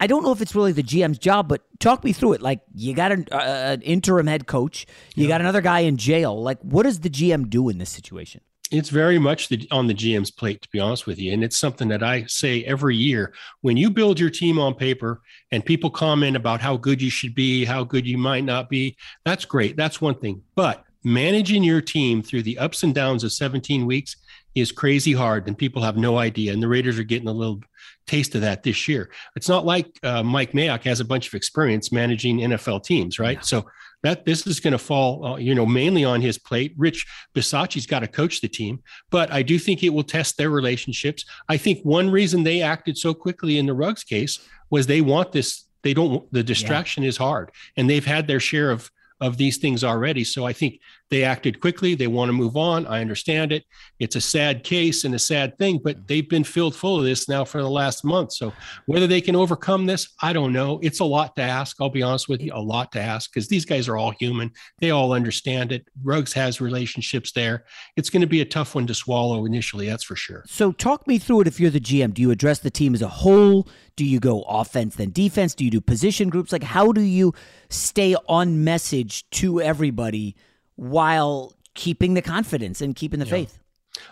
[0.00, 2.42] I don't know if it's really the GM's job, but talk me through it.
[2.42, 5.28] Like, you got an, uh, an interim head coach, you yeah.
[5.28, 6.40] got another guy in jail.
[6.40, 8.40] Like, what does the GM do in this situation?
[8.72, 11.32] It's very much the, on the GM's plate, to be honest with you.
[11.32, 13.34] And it's something that I say every year.
[13.60, 17.34] When you build your team on paper and people comment about how good you should
[17.34, 19.76] be, how good you might not be, that's great.
[19.76, 20.42] That's one thing.
[20.54, 24.16] But managing your team through the ups and downs of 17 weeks
[24.54, 26.52] is crazy hard and people have no idea.
[26.52, 27.60] And the Raiders are getting a little
[28.06, 29.10] taste of that this year.
[29.36, 33.38] It's not like uh, Mike Mayock has a bunch of experience managing NFL teams, right?
[33.38, 33.42] Yeah.
[33.42, 33.66] So
[34.02, 36.74] that this is going to fall, uh, you know, mainly on his plate.
[36.76, 40.50] Rich Bisaccia's got to coach the team, but I do think it will test their
[40.50, 41.24] relationships.
[41.48, 45.32] I think one reason they acted so quickly in the Ruggs case was they want
[45.32, 45.64] this.
[45.82, 46.30] They don't.
[46.32, 47.10] The distraction yeah.
[47.10, 50.24] is hard, and they've had their share of of these things already.
[50.24, 50.80] So I think
[51.12, 51.94] they acted quickly.
[51.94, 52.86] They want to move on.
[52.86, 53.64] I understand it.
[53.98, 57.28] It's a sad case and a sad thing, but they've been filled full of this
[57.28, 58.32] now for the last month.
[58.32, 58.50] So
[58.86, 60.80] whether they can overcome this, I don't know.
[60.82, 61.76] It's a lot to ask.
[61.82, 64.52] I'll be honest with you, a lot to ask because these guys are all human.
[64.78, 65.86] They all understand it.
[66.02, 67.66] Ruggs has relationships there.
[67.98, 70.44] It's going to be a tough one to swallow initially, that's for sure.
[70.46, 72.14] So talk me through it if you're the GM.
[72.14, 73.68] Do you address the team as a whole?
[73.96, 75.54] Do you go offense then defense?
[75.54, 76.52] Do you do position groups?
[76.52, 77.34] Like how do you
[77.68, 80.36] stay on message to everybody
[80.82, 83.30] while keeping the confidence and keeping the yeah.
[83.30, 83.58] faith?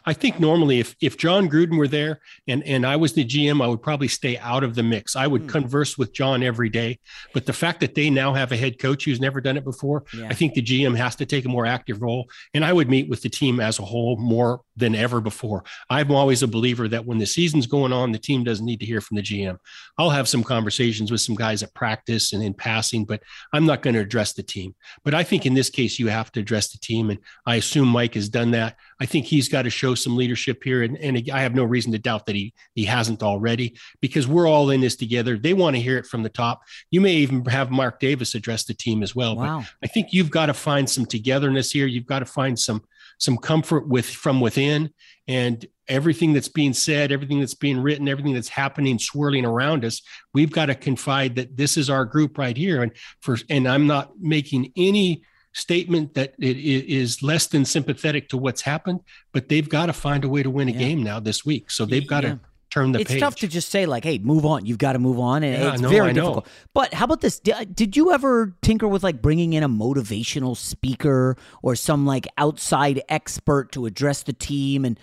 [0.04, 3.62] I think normally if if Jon Gruden were there and and I was the GM,
[3.62, 5.16] I would probably stay out of the mix.
[5.16, 5.48] I would mm.
[5.48, 6.98] converse with Jon every day.
[7.32, 10.04] But the fact that they now have a head coach who's never done it before,
[10.16, 10.28] yeah.
[10.28, 12.28] I think the GM has to take a more active role.
[12.54, 15.64] And I would meet with the team as a whole more than ever before.
[15.88, 18.86] I'm always a believer that when the season's going on, the team doesn't need to
[18.86, 19.58] hear from the GM.
[19.98, 23.82] I'll have some conversations with some guys at practice and in passing, but I'm not
[23.82, 24.74] going to address the team.
[25.04, 27.10] But I think in this case, you have to address the team.
[27.10, 28.76] And I assume Mike has done that.
[29.00, 30.82] I think he's got to show some leadership here.
[30.82, 34.46] And, and I have no reason to doubt that he, he hasn't already because we're
[34.46, 35.38] all in this together.
[35.38, 36.62] They want to hear it from the top.
[36.90, 39.36] You may even have Mark Davis address the team as well.
[39.36, 39.64] Wow.
[39.80, 41.86] But I think you've got to find some togetherness here.
[41.86, 42.82] You've got to find some
[43.18, 44.90] some comfort with from within
[45.28, 50.00] and everything that's being said everything that's being written everything that's happening swirling around us
[50.32, 53.86] we've got to confide that this is our group right here and for and i'm
[53.86, 59.00] not making any statement that it is less than sympathetic to what's happened,
[59.32, 60.78] but they've got to find a way to win a yeah.
[60.78, 61.70] game now this week.
[61.70, 62.30] So they've got yeah.
[62.30, 63.02] to turn the page.
[63.02, 63.20] it's page.
[63.20, 64.64] tough to just say like, "Hey, move on.
[64.64, 66.46] You've got to move on," and yeah, it's no, very difficult.
[66.72, 67.40] But how about this?
[67.40, 73.02] Did you ever tinker with like bringing in a motivational speaker or some like outside
[73.08, 74.98] expert to address the team and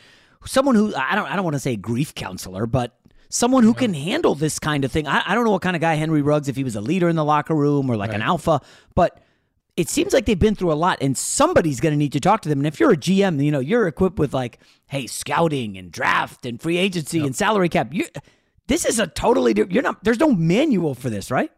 [0.46, 2.98] someone who I don't I don't want to say grief counselor, but
[3.30, 5.08] someone who can handle this kind of thing.
[5.08, 7.10] I, I don't know what kind of guy Henry Ruggs if he was a leader
[7.10, 8.16] in the locker room or like right.
[8.16, 8.62] an alpha,
[8.96, 9.22] but
[9.78, 12.42] it seems like they've been through a lot and somebody's going to need to talk
[12.42, 12.60] to them.
[12.60, 16.46] And if you're a GM, you know, you're equipped with like, hey, scouting and draft
[16.46, 17.28] and free agency yep.
[17.28, 17.94] and salary cap.
[17.94, 18.08] You,
[18.68, 21.52] this is a totally different, you're not, there's no manual for this, right?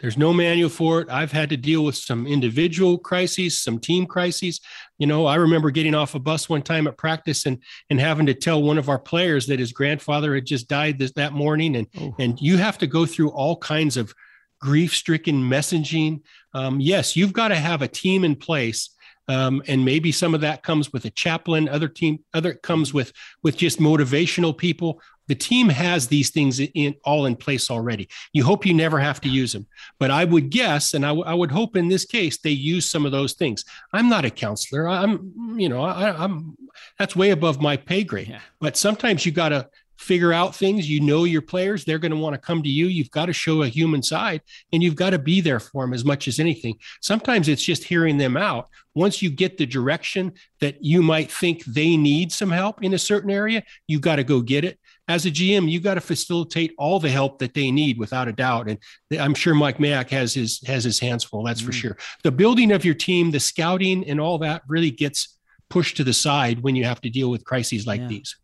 [0.00, 1.10] There's no manual for it.
[1.10, 4.60] I've had to deal with some individual crises, some team crises.
[4.98, 8.26] You know, I remember getting off a bus one time at practice and and having
[8.26, 11.74] to tell one of our players that his grandfather had just died this, that morning,
[11.74, 12.14] and oh.
[12.20, 14.14] and you have to go through all kinds of
[14.60, 16.20] grief stricken messaging.
[16.58, 18.90] Um, yes, you've got to have a team in place.
[19.28, 23.12] Um, and maybe some of that comes with a chaplain other team other comes with
[23.42, 28.42] with just motivational people the team has these things in all in place already you
[28.42, 29.66] hope you never have to use them
[29.98, 32.90] but i would guess and I, w- I would hope in this case they use
[32.90, 36.56] some of those things i'm not a counselor i'm you know I, am
[36.98, 38.40] that's way above my pay grade yeah.
[38.60, 39.68] but sometimes you got to
[39.98, 40.88] figure out things.
[40.88, 42.86] You know your players, they're going to want to come to you.
[42.86, 44.40] You've got to show a human side
[44.72, 46.78] and you've got to be there for them as much as anything.
[47.02, 48.68] Sometimes it's just hearing them out.
[48.94, 52.98] Once you get the direction that you might think they need some help in a
[52.98, 54.78] certain area, you've got to go get it.
[55.08, 58.32] As a GM, you got to facilitate all the help that they need without a
[58.32, 58.68] doubt.
[58.68, 58.78] And
[59.18, 61.42] I'm sure Mike Mayock has his has his hands full.
[61.42, 61.66] That's mm.
[61.66, 61.96] for sure.
[62.24, 65.38] The building of your team, the scouting, and all that really gets
[65.70, 68.08] pushed to the side when you have to deal with crises like yeah.
[68.08, 68.36] these.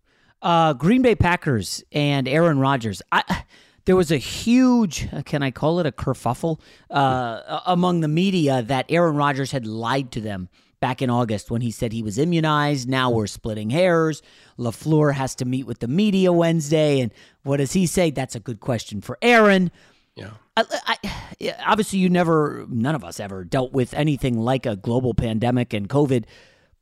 [0.45, 3.01] Uh, Green Bay Packers and Aaron Rodgers.
[3.11, 3.45] I,
[3.87, 8.85] there was a huge, can I call it a kerfuffle, uh, among the media that
[8.91, 12.87] Aaron Rodgers had lied to them back in August when he said he was immunized.
[12.87, 14.21] Now we're splitting hairs.
[14.59, 17.01] LaFleur has to meet with the media Wednesday.
[17.01, 17.11] And
[17.43, 18.11] what does he say?
[18.11, 19.71] That's a good question for Aaron.
[20.15, 20.33] Yeah.
[20.59, 25.15] I, I, obviously, you never, none of us ever dealt with anything like a global
[25.15, 26.25] pandemic and COVID.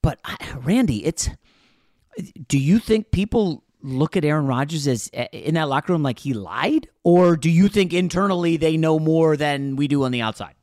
[0.03, 0.19] But
[0.57, 1.31] Randy, it's.
[2.49, 6.35] Do you think people look at Aaron Rodgers as in that locker room like he
[6.35, 10.55] lied, or do you think internally they know more than we do on the outside?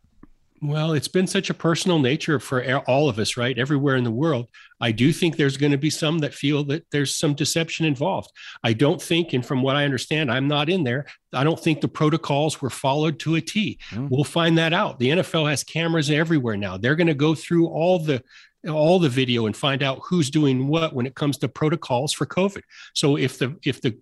[0.62, 3.58] Well, it's been such a personal nature for all of us, right?
[3.58, 4.50] Everywhere in the world.
[4.82, 8.30] I do think there's going to be some that feel that there's some deception involved.
[8.62, 11.06] I don't think, and from what I understand, I'm not in there.
[11.34, 13.80] I don't think the protocols were followed to a T.
[13.92, 14.10] Mm.
[14.10, 15.00] We'll find that out.
[15.00, 16.76] The NFL has cameras everywhere now.
[16.76, 18.22] They're going to go through all the
[18.68, 22.26] all the video and find out who's doing what when it comes to protocols for
[22.26, 22.62] COVID.
[22.94, 23.98] So if the if the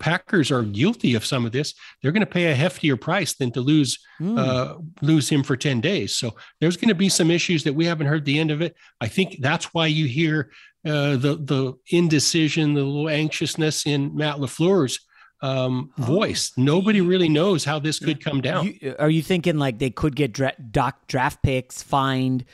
[0.00, 3.50] Packers are guilty of some of this, they're going to pay a heftier price than
[3.52, 4.38] to lose mm.
[4.38, 6.16] uh, lose him for ten days.
[6.16, 8.76] So there's going to be some issues that we haven't heard the end of it.
[9.00, 10.50] I think that's why you hear
[10.84, 15.00] uh, the the indecision, the little anxiousness in Matt LaFleur's
[15.40, 16.02] um, oh.
[16.02, 16.52] voice.
[16.56, 18.74] Nobody really knows how this could come down.
[18.80, 22.44] You, are you thinking like they could get dra- doc draft picks fined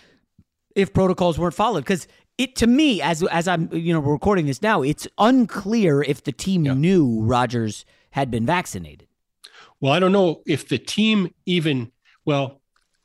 [0.74, 1.80] if protocols weren't followed?
[1.80, 2.06] Because
[2.38, 6.32] it to me as as I'm you know recording this now, it's unclear if the
[6.32, 6.74] team yeah.
[6.74, 9.06] knew Rodgers had been vaccinated.
[9.80, 11.92] Well, I don't know if the team even
[12.24, 12.60] well,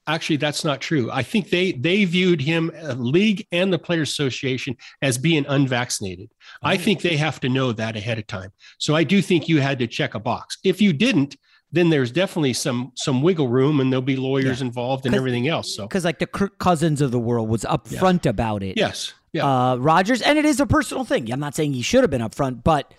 [0.07, 1.09] actually that's not true.
[1.11, 6.29] I think they they viewed him uh, league and the players association as being unvaccinated.
[6.63, 6.69] Oh.
[6.69, 8.51] I think they have to know that ahead of time.
[8.77, 10.57] So I do think you had to check a box.
[10.63, 11.35] If you didn't,
[11.75, 14.67] then there's definitely some some wiggle room and there'll be lawyers yeah.
[14.67, 18.25] involved and everything else so because like the Kirk Cousins of the world was upfront
[18.25, 18.31] yeah.
[18.31, 19.71] about it yes yeah.
[19.71, 21.31] uh, Rodgers, and it is a personal thing.
[21.31, 22.93] I'm not saying he should have been upfront, but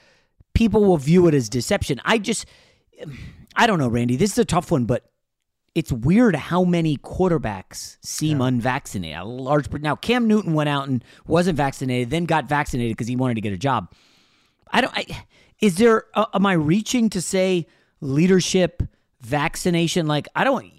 [0.55, 2.01] people will view it as deception.
[2.05, 2.47] I just,
[3.57, 4.17] I don't know, Randy.
[4.17, 5.11] This is a tough one, but
[5.75, 8.49] it's weird how many quarterbacks seem yeah.
[8.49, 9.19] unvaccinated.
[9.19, 13.17] A large now, Cam Newton went out and wasn't vaccinated, then got vaccinated because he
[13.17, 13.93] wanted to get a job.
[14.71, 14.97] I don't.
[14.97, 15.07] I,
[15.61, 16.05] is there?
[16.15, 17.67] Uh, am I reaching to say
[18.01, 18.83] leadership,
[19.21, 20.07] vaccination?
[20.07, 20.71] Like I don't.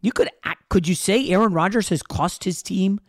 [0.00, 0.30] You could
[0.68, 3.00] could you say Aaron Rodgers has cost his team?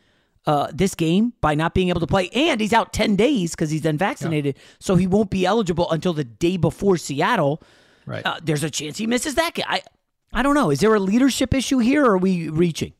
[0.48, 3.72] uh, this game by not being able to play, and he's out ten days because
[3.72, 4.64] he's unvaccinated, yeah.
[4.80, 7.62] so he won't be eligible until the day before Seattle.
[8.06, 8.26] Right.
[8.26, 9.66] Uh, there's a chance he misses that game.
[9.68, 9.82] I,
[10.32, 10.70] I don't know.
[10.70, 12.94] Is there a leadership issue here, or are we reaching?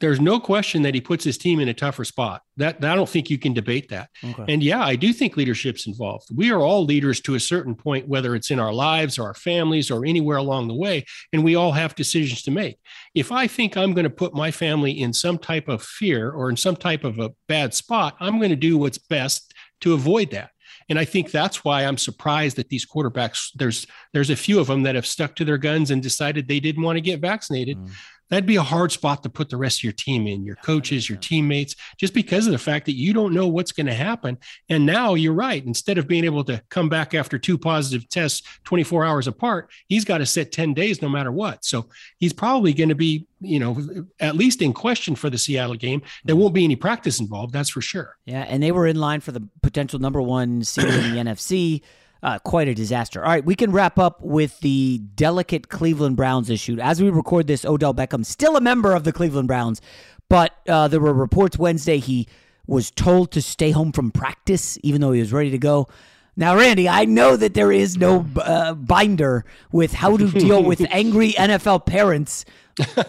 [0.00, 2.42] There's no question that he puts his team in a tougher spot.
[2.56, 4.10] That, I don't think you can debate that.
[4.24, 4.44] Okay.
[4.48, 6.28] And yeah, I do think leadership's involved.
[6.34, 9.34] We are all leaders to a certain point, whether it's in our lives or our
[9.34, 12.78] families or anywhere along the way, and we all have decisions to make.
[13.14, 16.50] If I think I'm going to put my family in some type of fear or
[16.50, 20.30] in some type of a bad spot, I'm going to do what's best to avoid
[20.30, 20.50] that.
[20.90, 24.68] And I think that's why I'm surprised that these quarterbacks, there's there's a few of
[24.68, 27.76] them that have stuck to their guns and decided they didn't want to get vaccinated.
[27.76, 27.90] Mm
[28.30, 31.08] that'd be a hard spot to put the rest of your team in, your coaches,
[31.08, 34.38] your teammates, just because of the fact that you don't know what's going to happen.
[34.68, 35.64] And now you're right.
[35.64, 40.04] Instead of being able to come back after two positive tests 24 hours apart, he's
[40.04, 41.64] got to sit 10 days no matter what.
[41.64, 45.74] So he's probably going to be, you know, at least in question for the Seattle
[45.74, 46.02] game.
[46.24, 46.42] There mm-hmm.
[46.42, 48.16] won't be any practice involved, that's for sure.
[48.24, 48.42] Yeah.
[48.42, 51.82] And they were in line for the potential number one seed in the NFC.
[52.20, 53.24] Uh, quite a disaster.
[53.24, 56.76] All right, we can wrap up with the delicate Cleveland Browns issue.
[56.80, 59.80] As we record this, Odell Beckham, still a member of the Cleveland Browns,
[60.28, 62.26] but uh, there were reports Wednesday he
[62.66, 65.88] was told to stay home from practice, even though he was ready to go.
[66.36, 70.86] Now, Randy, I know that there is no uh, binder with how to deal with
[70.90, 72.44] angry NFL parents.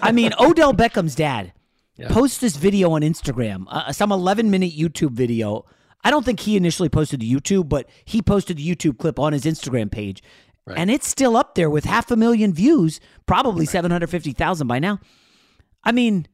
[0.02, 1.54] I mean, Odell Beckham's dad
[1.96, 2.08] yeah.
[2.08, 5.66] posts this video on Instagram, uh, some 11 minute YouTube video
[6.04, 9.34] I don't think he initially posted to YouTube, but he posted the YouTube clip on
[9.34, 10.24] his Instagram page.
[10.66, 10.78] Right.
[10.78, 13.70] And it's still up there with half a million views, probably right.
[13.70, 15.00] 750,000 by now.
[15.84, 16.28] I mean,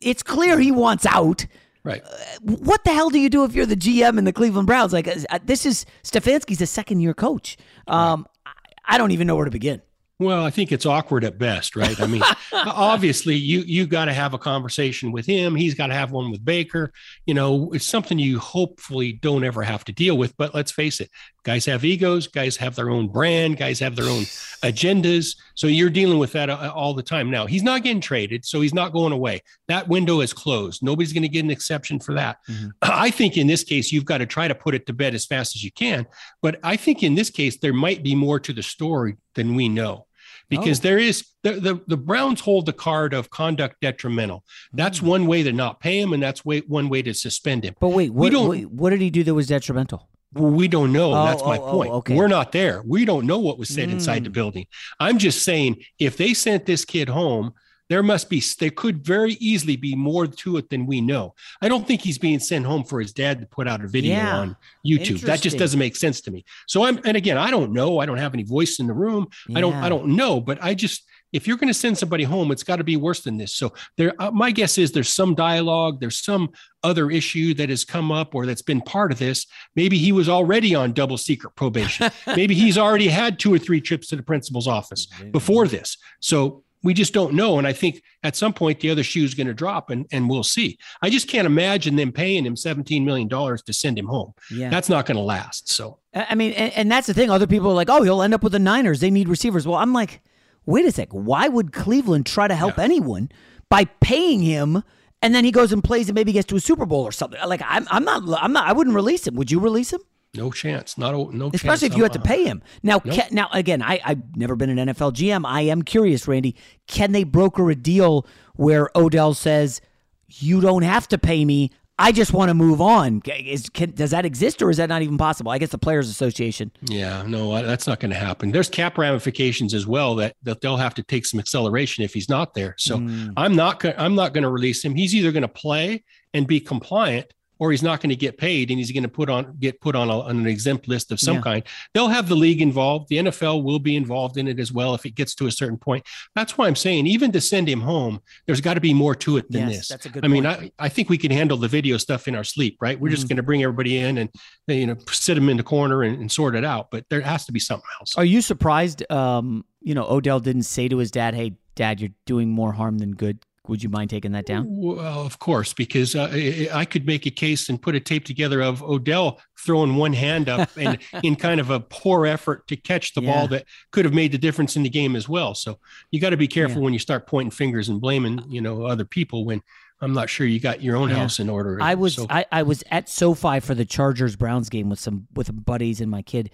[0.00, 1.46] it's clear he wants out.
[1.82, 2.02] Right.
[2.04, 4.92] Uh, what the hell do you do if you're the GM in the Cleveland Browns?
[4.92, 7.56] Like, uh, this is Stefanski's a second year coach.
[7.86, 8.54] Um, right.
[8.86, 9.80] I don't even know where to begin.
[10.20, 12.00] Well, I think it's awkward at best, right?
[12.00, 15.56] I mean, obviously, you you got to have a conversation with him.
[15.56, 16.92] He's got to have one with Baker.
[17.26, 20.36] You know, it's something you hopefully don't ever have to deal with.
[20.36, 21.10] But let's face it,
[21.44, 22.26] guys have egos.
[22.26, 23.56] Guys have their own brand.
[23.56, 24.22] Guys have their own
[24.62, 25.36] agendas.
[25.54, 27.30] So you're dealing with that uh, all the time.
[27.30, 29.42] Now he's not getting traded, so he's not going away.
[29.68, 30.82] That window is closed.
[30.82, 32.38] Nobody's going to get an exception for that.
[32.48, 32.68] Mm-hmm.
[32.82, 35.24] I think in this case, you've got to try to put it to bed as
[35.24, 36.06] fast as you can.
[36.42, 39.68] But I think in this case, there might be more to the story than we
[39.68, 40.06] know
[40.48, 40.82] because oh.
[40.82, 44.44] there is the, the, the Browns hold the card of conduct detrimental.
[44.72, 45.08] That's mm.
[45.08, 47.74] one way to not pay him, and that's way, one way to suspend him.
[47.80, 50.08] But wait, what, wait, what did he do that was detrimental?
[50.34, 51.12] Well, we don't know.
[51.12, 51.90] Oh, that's my oh, oh point.
[51.92, 52.14] Oh, okay.
[52.14, 52.82] We're not there.
[52.86, 53.92] We don't know what was said mm.
[53.92, 54.34] inside the mm.
[54.34, 54.66] building.
[55.00, 57.54] I'm just saying, if they sent this kid home
[57.88, 61.68] there must be there could very easily be more to it than we know i
[61.68, 64.38] don't think he's being sent home for his dad to put out a video yeah.
[64.38, 64.56] on
[64.86, 67.98] youtube that just doesn't make sense to me so i'm and again i don't know
[67.98, 69.58] i don't have any voice in the room yeah.
[69.58, 71.04] i don't i don't know but i just
[71.34, 73.54] if you're going to send somebody home, it's got to be worse than this.
[73.56, 76.50] So there, uh, my guess is there's some dialogue, there's some
[76.84, 79.46] other issue that has come up or that's been part of this.
[79.74, 82.10] Maybe he was already on double secret probation.
[82.28, 85.96] Maybe he's already had two or three trips to the principal's office before this.
[86.20, 87.58] So we just don't know.
[87.58, 90.30] And I think at some point the other shoe is going to drop and, and
[90.30, 90.78] we'll see.
[91.02, 94.34] I just can't imagine them paying him $17 million to send him home.
[94.52, 94.70] Yeah.
[94.70, 95.68] That's not going to last.
[95.68, 97.30] So, I mean, and, and that's the thing.
[97.30, 99.00] Other people are like, oh, he'll end up with the Niners.
[99.00, 99.66] They need receivers.
[99.66, 100.20] Well, I'm like,
[100.66, 101.08] wait a sec.
[101.10, 102.84] Why would Cleveland try to help yeah.
[102.84, 103.30] anyone
[103.68, 104.82] by paying him?
[105.22, 107.40] And then he goes and plays and maybe gets to a Super Bowl or something.
[107.46, 108.68] Like I'm, I'm not, I'm not.
[108.68, 109.36] I wouldn't release him.
[109.36, 110.00] Would you release him?
[110.34, 110.98] No chance.
[110.98, 111.50] Not a, no.
[111.54, 112.62] Especially if you had to pay him.
[112.82, 113.14] Now, nope.
[113.14, 115.46] can, now again, I I've never been an NFL GM.
[115.46, 116.56] I am curious, Randy.
[116.86, 119.80] Can they broker a deal where Odell says,
[120.28, 121.70] "You don't have to pay me.
[121.98, 125.02] I just want to move on." Is can, does that exist, or is that not
[125.02, 125.50] even possible?
[125.50, 126.72] I guess the Players Association.
[126.88, 128.50] Yeah, no, that's not going to happen.
[128.50, 132.28] There's cap ramifications as well that, that they'll have to take some acceleration if he's
[132.28, 132.74] not there.
[132.78, 133.32] So mm.
[133.36, 134.94] I'm not I'm not going to release him.
[134.94, 138.70] He's either going to play and be compliant or he's not going to get paid
[138.70, 141.20] and he's going to put on get put on, a, on an exempt list of
[141.20, 141.42] some yeah.
[141.42, 141.62] kind.
[141.92, 143.08] They'll have the league involved.
[143.08, 145.78] The NFL will be involved in it as well if it gets to a certain
[145.78, 146.04] point.
[146.34, 149.36] That's why I'm saying even to send him home, there's got to be more to
[149.36, 149.88] it than yes, this.
[149.88, 152.34] That's a good I mean, I, I think we can handle the video stuff in
[152.34, 152.98] our sleep, right?
[152.98, 153.14] We're mm-hmm.
[153.14, 154.30] just going to bring everybody in and
[154.66, 156.90] you know sit them in the corner and, and, sort it out.
[156.90, 158.16] But there has to be something else.
[158.16, 159.10] Are you surprised?
[159.10, 162.98] Um, you know, Odell didn't say to his dad, "Hey, Dad, you're doing more harm
[162.98, 164.66] than good." Would you mind taking that down?
[164.68, 168.60] Well, of course, because uh, I could make a case and put a tape together
[168.60, 173.14] of Odell throwing one hand up and in kind of a poor effort to catch
[173.14, 173.32] the yeah.
[173.32, 175.54] ball that could have made the difference in the game as well.
[175.54, 175.78] So
[176.10, 176.84] you got to be careful yeah.
[176.84, 179.62] when you start pointing fingers and blaming, you know, other people when
[180.02, 181.16] I'm not sure you got your own yeah.
[181.16, 181.78] house in order.
[181.80, 182.26] I was so.
[182.28, 186.10] I, I was at SoFi for the Chargers Browns game with some with buddies and
[186.10, 186.50] my kid,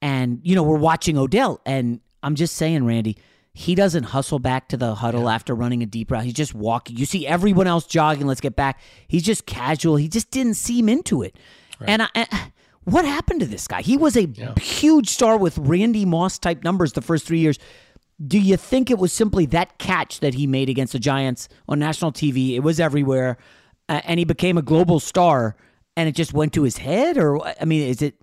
[0.00, 3.16] and you know we're watching Odell, and I'm just saying, Randy
[3.54, 5.34] he doesn't hustle back to the huddle yeah.
[5.34, 6.24] after running a deep route.
[6.24, 6.96] He's just walking.
[6.96, 8.26] You see everyone else jogging.
[8.26, 8.80] Let's get back.
[9.08, 9.96] He's just casual.
[9.96, 11.36] He just didn't seem into it.
[11.78, 11.90] Right.
[11.90, 12.52] And, I,
[12.84, 13.82] what happened to this guy?
[13.82, 14.54] He was a yeah.
[14.58, 17.58] huge star with Randy Moss type numbers the first three years.
[18.24, 21.78] Do you think it was simply that catch that he made against the Giants on
[21.78, 22.54] national TV?
[22.54, 23.36] It was everywhere,
[23.88, 25.56] uh, and he became a global star,
[25.96, 27.18] and it just went to his head?
[27.18, 28.16] Or I mean, is it?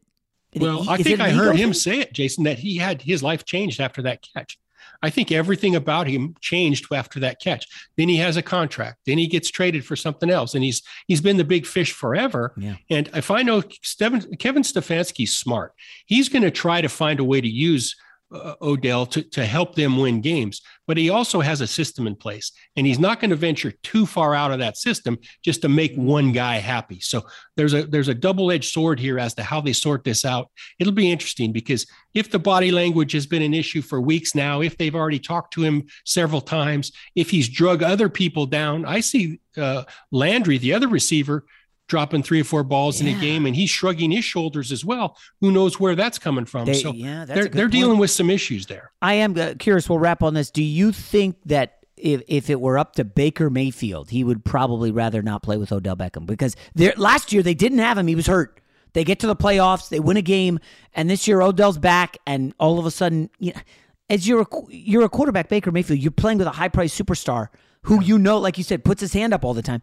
[0.55, 3.80] Well, I think I heard him say it, Jason, that he had his life changed
[3.80, 4.57] after that catch.
[5.01, 7.65] I think everything about him changed after that catch.
[7.97, 8.99] Then he has a contract.
[9.05, 12.53] Then he gets traded for something else, and he's he's been the big fish forever.
[12.57, 12.75] Yeah.
[12.89, 15.73] And if I know Kevin Stefanski's smart,
[16.05, 17.95] he's going to try to find a way to use
[18.32, 20.61] uh, Odell to, to help them win games.
[20.88, 24.05] But he also has a system in place, and he's not going to venture too
[24.05, 26.99] far out of that system just to make one guy happy.
[26.99, 27.25] So
[27.55, 30.49] there's a there's a double edged sword here as to how they sort this out.
[30.80, 34.61] It'll be interesting because if the body language has been an issue for weeks now,
[34.61, 39.01] if they've already talked to him several times, if he's drug other people down, I
[39.01, 41.45] see uh, Landry, the other receiver,
[41.89, 43.09] dropping three or four balls yeah.
[43.09, 45.17] in a game and he's shrugging his shoulders as well.
[45.41, 46.65] Who knows where that's coming from?
[46.65, 48.91] They, so yeah, they're, they're dealing with some issues there.
[49.01, 49.89] I am uh, curious.
[49.89, 50.49] We'll wrap on this.
[50.49, 54.91] Do you think that if, if it were up to Baker Mayfield, he would probably
[54.91, 56.55] rather not play with Odell Beckham because
[56.95, 58.07] last year they didn't have him.
[58.07, 58.61] He was hurt.
[58.93, 60.59] They get to the playoffs, they win a game,
[60.95, 63.61] and this year Odell's back, and all of a sudden, you know,
[64.09, 67.49] as you're a, you're a quarterback, Baker Mayfield, you're playing with a high price superstar
[67.83, 69.81] who you know, like you said, puts his hand up all the time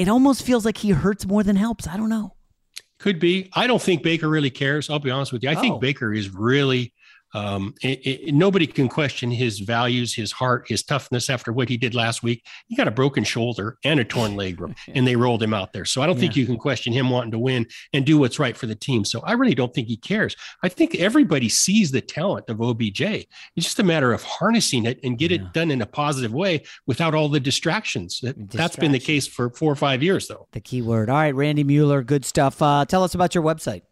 [0.00, 1.86] it almost feels like he hurts more than helps.
[1.86, 2.32] I don't know.
[2.98, 3.50] Could be.
[3.52, 4.88] I don't think Baker really cares.
[4.88, 5.50] I'll be honest with you.
[5.50, 5.60] I oh.
[5.60, 6.94] think Baker is really
[7.34, 11.76] um, it, it, nobody can question his values, his heart, his toughness after what he
[11.76, 12.46] did last week.
[12.66, 14.60] He got a broken shoulder and a torn leg,
[14.94, 15.84] and they rolled him out there.
[15.84, 16.22] So I don't yeah.
[16.22, 19.04] think you can question him wanting to win and do what's right for the team.
[19.04, 20.36] So I really don't think he cares.
[20.62, 23.00] I think everybody sees the talent of OBJ.
[23.00, 23.26] It's
[23.56, 25.38] just a matter of harnessing it and get yeah.
[25.38, 28.20] it done in a positive way without all the distractions.
[28.20, 28.52] distractions.
[28.52, 30.46] That's been the case for four or five years, though.
[30.52, 31.08] The key word.
[31.08, 32.60] All right, Randy Mueller, good stuff.
[32.60, 33.82] Uh, tell us about your website.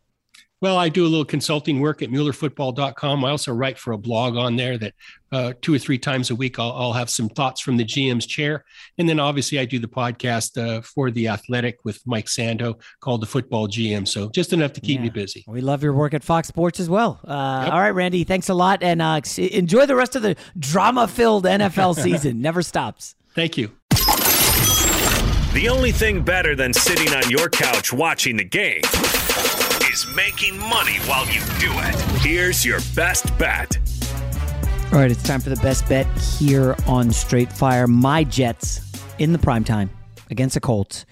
[0.60, 3.24] Well, I do a little consulting work at MuellerFootball.com.
[3.24, 4.94] I also write for a blog on there that
[5.30, 8.26] uh, two or three times a week I'll, I'll, have some thoughts from the GM's
[8.26, 8.64] chair.
[8.96, 13.20] And then obviously I do the podcast uh, for The Athletic with Mike Sando called
[13.20, 14.08] The Football GM.
[14.08, 15.04] So just enough to keep yeah.
[15.04, 15.44] me busy.
[15.46, 17.20] We love your work at Fox Sports as well.
[17.24, 17.72] Uh, yep.
[17.72, 18.82] All right, Randy, thanks a lot.
[18.82, 22.40] And uh, enjoy the rest of the drama filled NFL season.
[22.40, 23.14] Never stops.
[23.34, 23.70] Thank you.
[25.52, 28.82] The only thing better than sitting on your couch watching the game
[29.90, 31.94] is making money while you do it.
[32.20, 33.78] Here's your best bet.
[34.92, 37.86] All right, it's time for the best bet here on Straight Fire.
[37.86, 38.80] My Jets
[39.18, 39.90] in the prime time
[40.30, 41.06] against the Colts.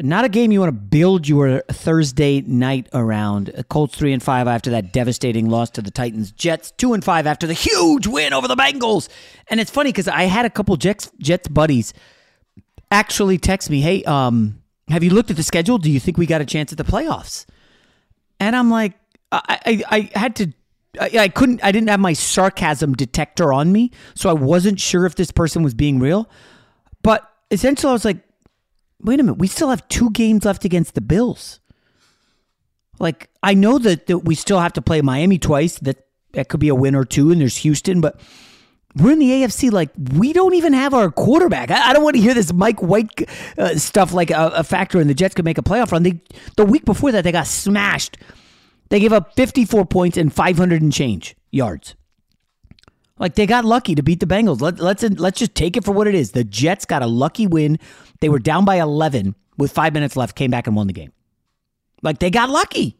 [0.00, 3.52] Not a game you want to build your Thursday night around.
[3.68, 6.30] Colts three and five after that devastating loss to the Titans.
[6.32, 9.08] Jets two and five after the huge win over the Bengals.
[9.48, 11.92] And it's funny because I had a couple Jets Jets buddies
[12.92, 15.78] actually text me, "Hey, um, have you looked at the schedule?
[15.78, 17.46] Do you think we got a chance at the playoffs?"
[18.40, 18.94] And I'm like,
[19.30, 19.82] I I,
[20.14, 20.52] I had to.
[21.00, 21.62] I, I couldn't.
[21.62, 25.62] I didn't have my sarcasm detector on me, so I wasn't sure if this person
[25.62, 26.28] was being real.
[27.02, 28.18] But essentially, I was like,
[29.00, 31.60] wait a minute, we still have two games left against the Bills.
[32.98, 35.78] Like, I know that, that we still have to play Miami twice.
[35.78, 38.20] That that could be a win or two, and there's Houston, but
[38.96, 39.70] we're in the AFC.
[39.70, 41.70] Like, we don't even have our quarterback.
[41.70, 45.00] I, I don't want to hear this Mike White uh, stuff like a, a, factor,
[45.00, 46.02] in the Jets could make a playoff run.
[46.02, 46.20] They
[46.56, 48.18] the week before that they got smashed.
[48.88, 51.94] They gave up 54 points and 500 and change yards.
[53.18, 54.60] Like they got lucky to beat the Bengals.
[54.60, 56.32] Let, let's let's just take it for what it is.
[56.32, 57.78] The Jets got a lucky win.
[58.20, 61.12] They were down by 11 with five minutes left, came back and won the game.
[62.02, 62.96] Like they got lucky.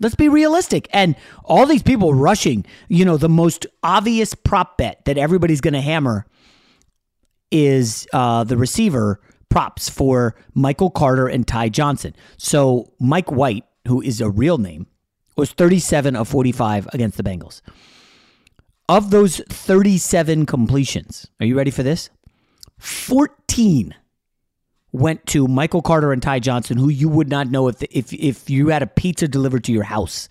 [0.00, 0.88] Let's be realistic.
[0.92, 5.74] And all these people rushing, you know, the most obvious prop bet that everybody's going
[5.74, 6.26] to hammer
[7.50, 12.14] is uh, the receiver props for Michael Carter and Ty Johnson.
[12.36, 14.86] So Mike White, who is a real name,
[15.36, 17.62] was 37 of 45 against the Bengals.
[18.88, 22.10] Of those 37 completions, are you ready for this?
[22.78, 23.94] 14
[24.92, 28.48] went to Michael Carter and Ty Johnson, who you would not know if if if
[28.48, 30.28] you had a pizza delivered to your house,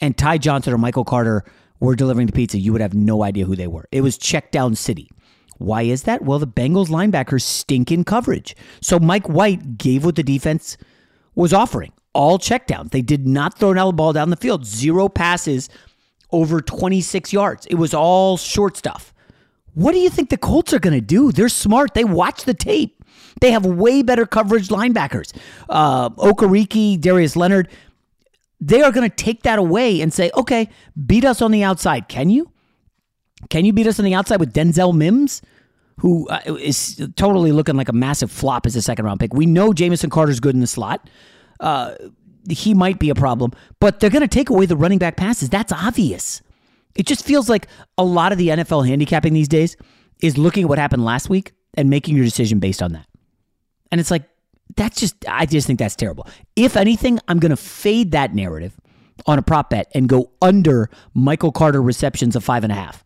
[0.00, 1.44] and Ty Johnson or Michael Carter
[1.80, 3.88] were delivering the pizza, you would have no idea who they were.
[3.92, 5.10] It was check down city.
[5.58, 6.22] Why is that?
[6.22, 8.56] Well, the Bengals linebackers stink in coverage.
[8.80, 10.76] So Mike White gave what the defense
[11.34, 11.92] was offering.
[12.14, 12.90] All checkdowns.
[12.90, 14.64] They did not throw an ball down the field.
[14.64, 15.68] Zero passes
[16.30, 17.66] over 26 yards.
[17.66, 19.12] It was all short stuff.
[19.74, 21.30] What do you think the Colts are going to do?
[21.32, 21.94] They're smart.
[21.94, 22.97] They watch the tape.
[23.40, 25.36] They have way better coverage linebackers.
[25.68, 27.68] Uh, Okereke, Darius Leonard.
[28.60, 30.68] They are going to take that away and say, okay,
[31.06, 32.08] beat us on the outside.
[32.08, 32.50] Can you?
[33.50, 35.42] Can you beat us on the outside with Denzel Mims,
[36.00, 39.32] who uh, is totally looking like a massive flop as a second round pick?
[39.32, 41.08] We know Jamison Crowder's good in the slot.
[41.60, 41.94] Uh,
[42.50, 45.48] he might be a problem, but they're going to take away the running back passes.
[45.50, 46.42] That's obvious.
[46.94, 49.76] It just feels like a lot of the NFL handicapping these days
[50.20, 53.06] is looking at what happened last week and making your decision based on that.
[53.90, 54.28] And it's like,
[54.76, 56.26] that's just, I just think that's terrible.
[56.56, 58.78] If anything, I'm going to fade that narrative
[59.26, 63.04] on a prop bet and go under Michael Carter receptions of five and a half.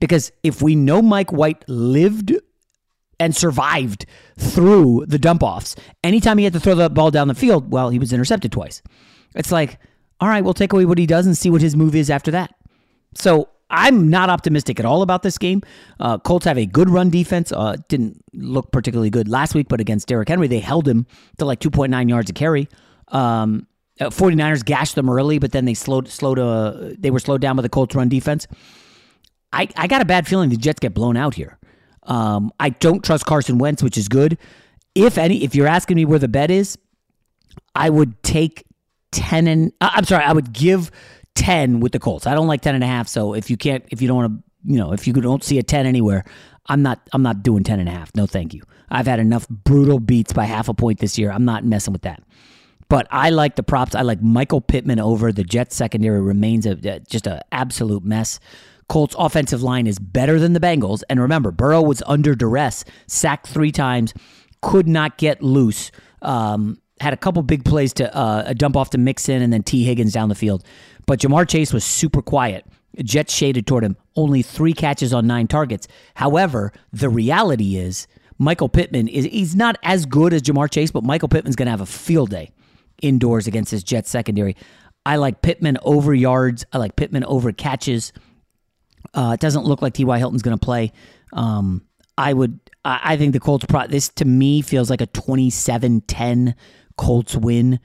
[0.00, 2.32] Because if we know Mike White lived
[3.22, 4.04] and survived
[4.36, 5.76] through the dump offs.
[6.02, 8.82] Anytime he had to throw the ball down the field, well, he was intercepted twice.
[9.36, 9.78] It's like,
[10.20, 12.32] all right, we'll take away what he does and see what his move is after
[12.32, 12.52] that.
[13.14, 15.62] So I'm not optimistic at all about this game.
[15.98, 17.50] Uh, Colts have a good run defense.
[17.50, 21.06] Uh, didn't look particularly good last week, but against Derrick Henry, they held him
[21.38, 22.68] to like 2.9 yards a carry.
[23.08, 23.66] Um,
[23.98, 27.56] 49ers uh, gashed them early, but then they slowed slowed uh, they were slowed down
[27.56, 28.46] by the Colts run defense.
[29.52, 31.58] I, I got a bad feeling the Jets get blown out here.
[32.04, 34.38] Um, I don't trust Carson Wentz, which is good.
[34.94, 36.78] If any, if you're asking me where the bet is,
[37.74, 38.64] I would take
[39.12, 40.90] 10 and uh, I'm sorry, I would give
[41.34, 42.26] 10 with the Colts.
[42.26, 43.08] I don't like 10 and a half.
[43.08, 45.58] So if you can't, if you don't want to, you know, if you don't see
[45.58, 46.24] a 10 anywhere,
[46.66, 48.14] I'm not, I'm not doing 10 and a half.
[48.14, 48.62] No, thank you.
[48.90, 51.32] I've had enough brutal beats by half a point this year.
[51.32, 52.22] I'm not messing with that.
[52.88, 53.94] But I like the props.
[53.94, 58.38] I like Michael Pittman over the Jets secondary remains a, just an absolute mess.
[58.88, 61.02] Colts offensive line is better than the Bengals.
[61.08, 64.12] And remember, Burrow was under duress, sacked three times,
[64.60, 65.90] could not get loose.
[66.20, 69.62] Um, had a couple big plays to uh, a dump off to Mixon and then
[69.62, 70.62] Tee Higgins down the field.
[71.06, 72.64] But Ja'Marr Chase was super quiet.
[73.02, 73.96] Jets shaded toward him.
[74.16, 75.88] Only three catches on nine targets.
[76.14, 78.06] However, the reality is
[78.38, 81.70] Michael Pittman is he's not as good as Ja'Marr Chase, but Michael Pittman's going to
[81.70, 82.50] have a field day
[83.00, 84.56] indoors against his Jets secondary.
[85.04, 86.64] I like Pittman over yards.
[86.72, 88.12] I like Pittman over catches.
[89.14, 90.18] Uh, it doesn't look like T.Y.
[90.18, 90.92] Hilton's going to play.
[91.32, 91.82] Um,
[92.16, 92.58] I would.
[92.84, 93.64] I think the Colts.
[93.64, 96.54] Pro- this to me feels like a 27-10
[96.96, 97.80] Colts win.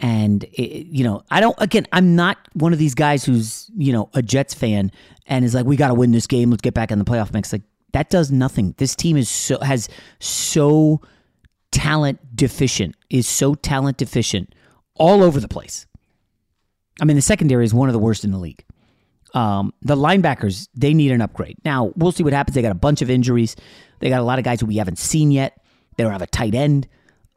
[0.00, 1.54] And it, you know, I don't.
[1.58, 4.90] Again, I'm not one of these guys who's you know a Jets fan
[5.26, 6.50] and is like, we got to win this game.
[6.50, 7.52] Let's get back in the playoff mix.
[7.52, 8.74] Like that does nothing.
[8.78, 9.88] This team is so has
[10.18, 11.00] so
[11.70, 12.96] talent deficient.
[13.10, 14.54] Is so talent deficient
[14.94, 15.86] all over the place.
[17.00, 18.64] I mean, the secondary is one of the worst in the league.
[19.32, 21.56] Um, the linebackers, they need an upgrade.
[21.64, 22.54] Now, we'll see what happens.
[22.54, 23.56] They got a bunch of injuries.
[24.00, 25.56] They got a lot of guys who we haven't seen yet.
[25.96, 26.88] They don't have a tight end.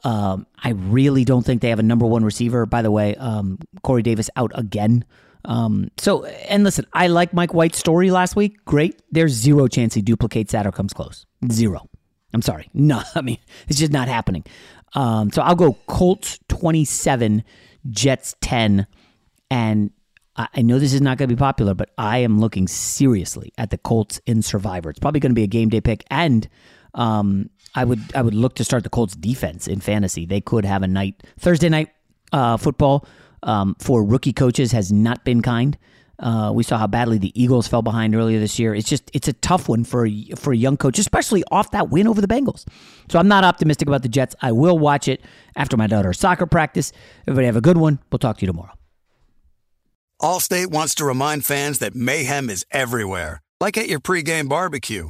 [0.04, 2.66] Um, I really don't think they have a number one receiver.
[2.66, 5.06] By the way, um, Corey Davis out again.
[5.46, 8.64] Um, so, and listen, I like Mike White's story last week.
[8.66, 9.02] Great.
[9.12, 11.26] There's zero chance he duplicates that or comes close.
[11.52, 11.90] Zero.
[12.34, 12.70] I'm sorry.
[12.74, 13.38] No, I mean,
[13.68, 14.46] it's just not happening.
[14.94, 17.44] Um, so I'll go Colts 27,
[17.90, 18.88] Jets 10.
[19.50, 19.92] And
[20.36, 23.54] I I know this is not going to be popular, but I am looking seriously
[23.58, 24.90] at the Colts in Survivor.
[24.90, 26.48] It's probably going to be a game day pick, and
[26.94, 30.26] um, I would I would look to start the Colts defense in fantasy.
[30.26, 31.90] They could have a night Thursday night
[32.32, 33.06] uh, football
[33.44, 35.78] um, for rookie coaches has not been kind.
[36.20, 38.76] Uh, we saw how badly the Eagles fell behind earlier this year.
[38.76, 41.90] It's just it's a tough one for a, for a young coach, especially off that
[41.90, 42.66] win over the Bengals.
[43.10, 44.36] So I'm not optimistic about the Jets.
[44.42, 45.22] I will watch it
[45.56, 46.92] after my daughter's soccer practice.
[47.28, 48.00] Everybody have a good one.
[48.12, 48.74] We'll talk to you tomorrow.
[50.22, 55.10] Allstate wants to remind fans that mayhem is everywhere, like at your pregame barbecue.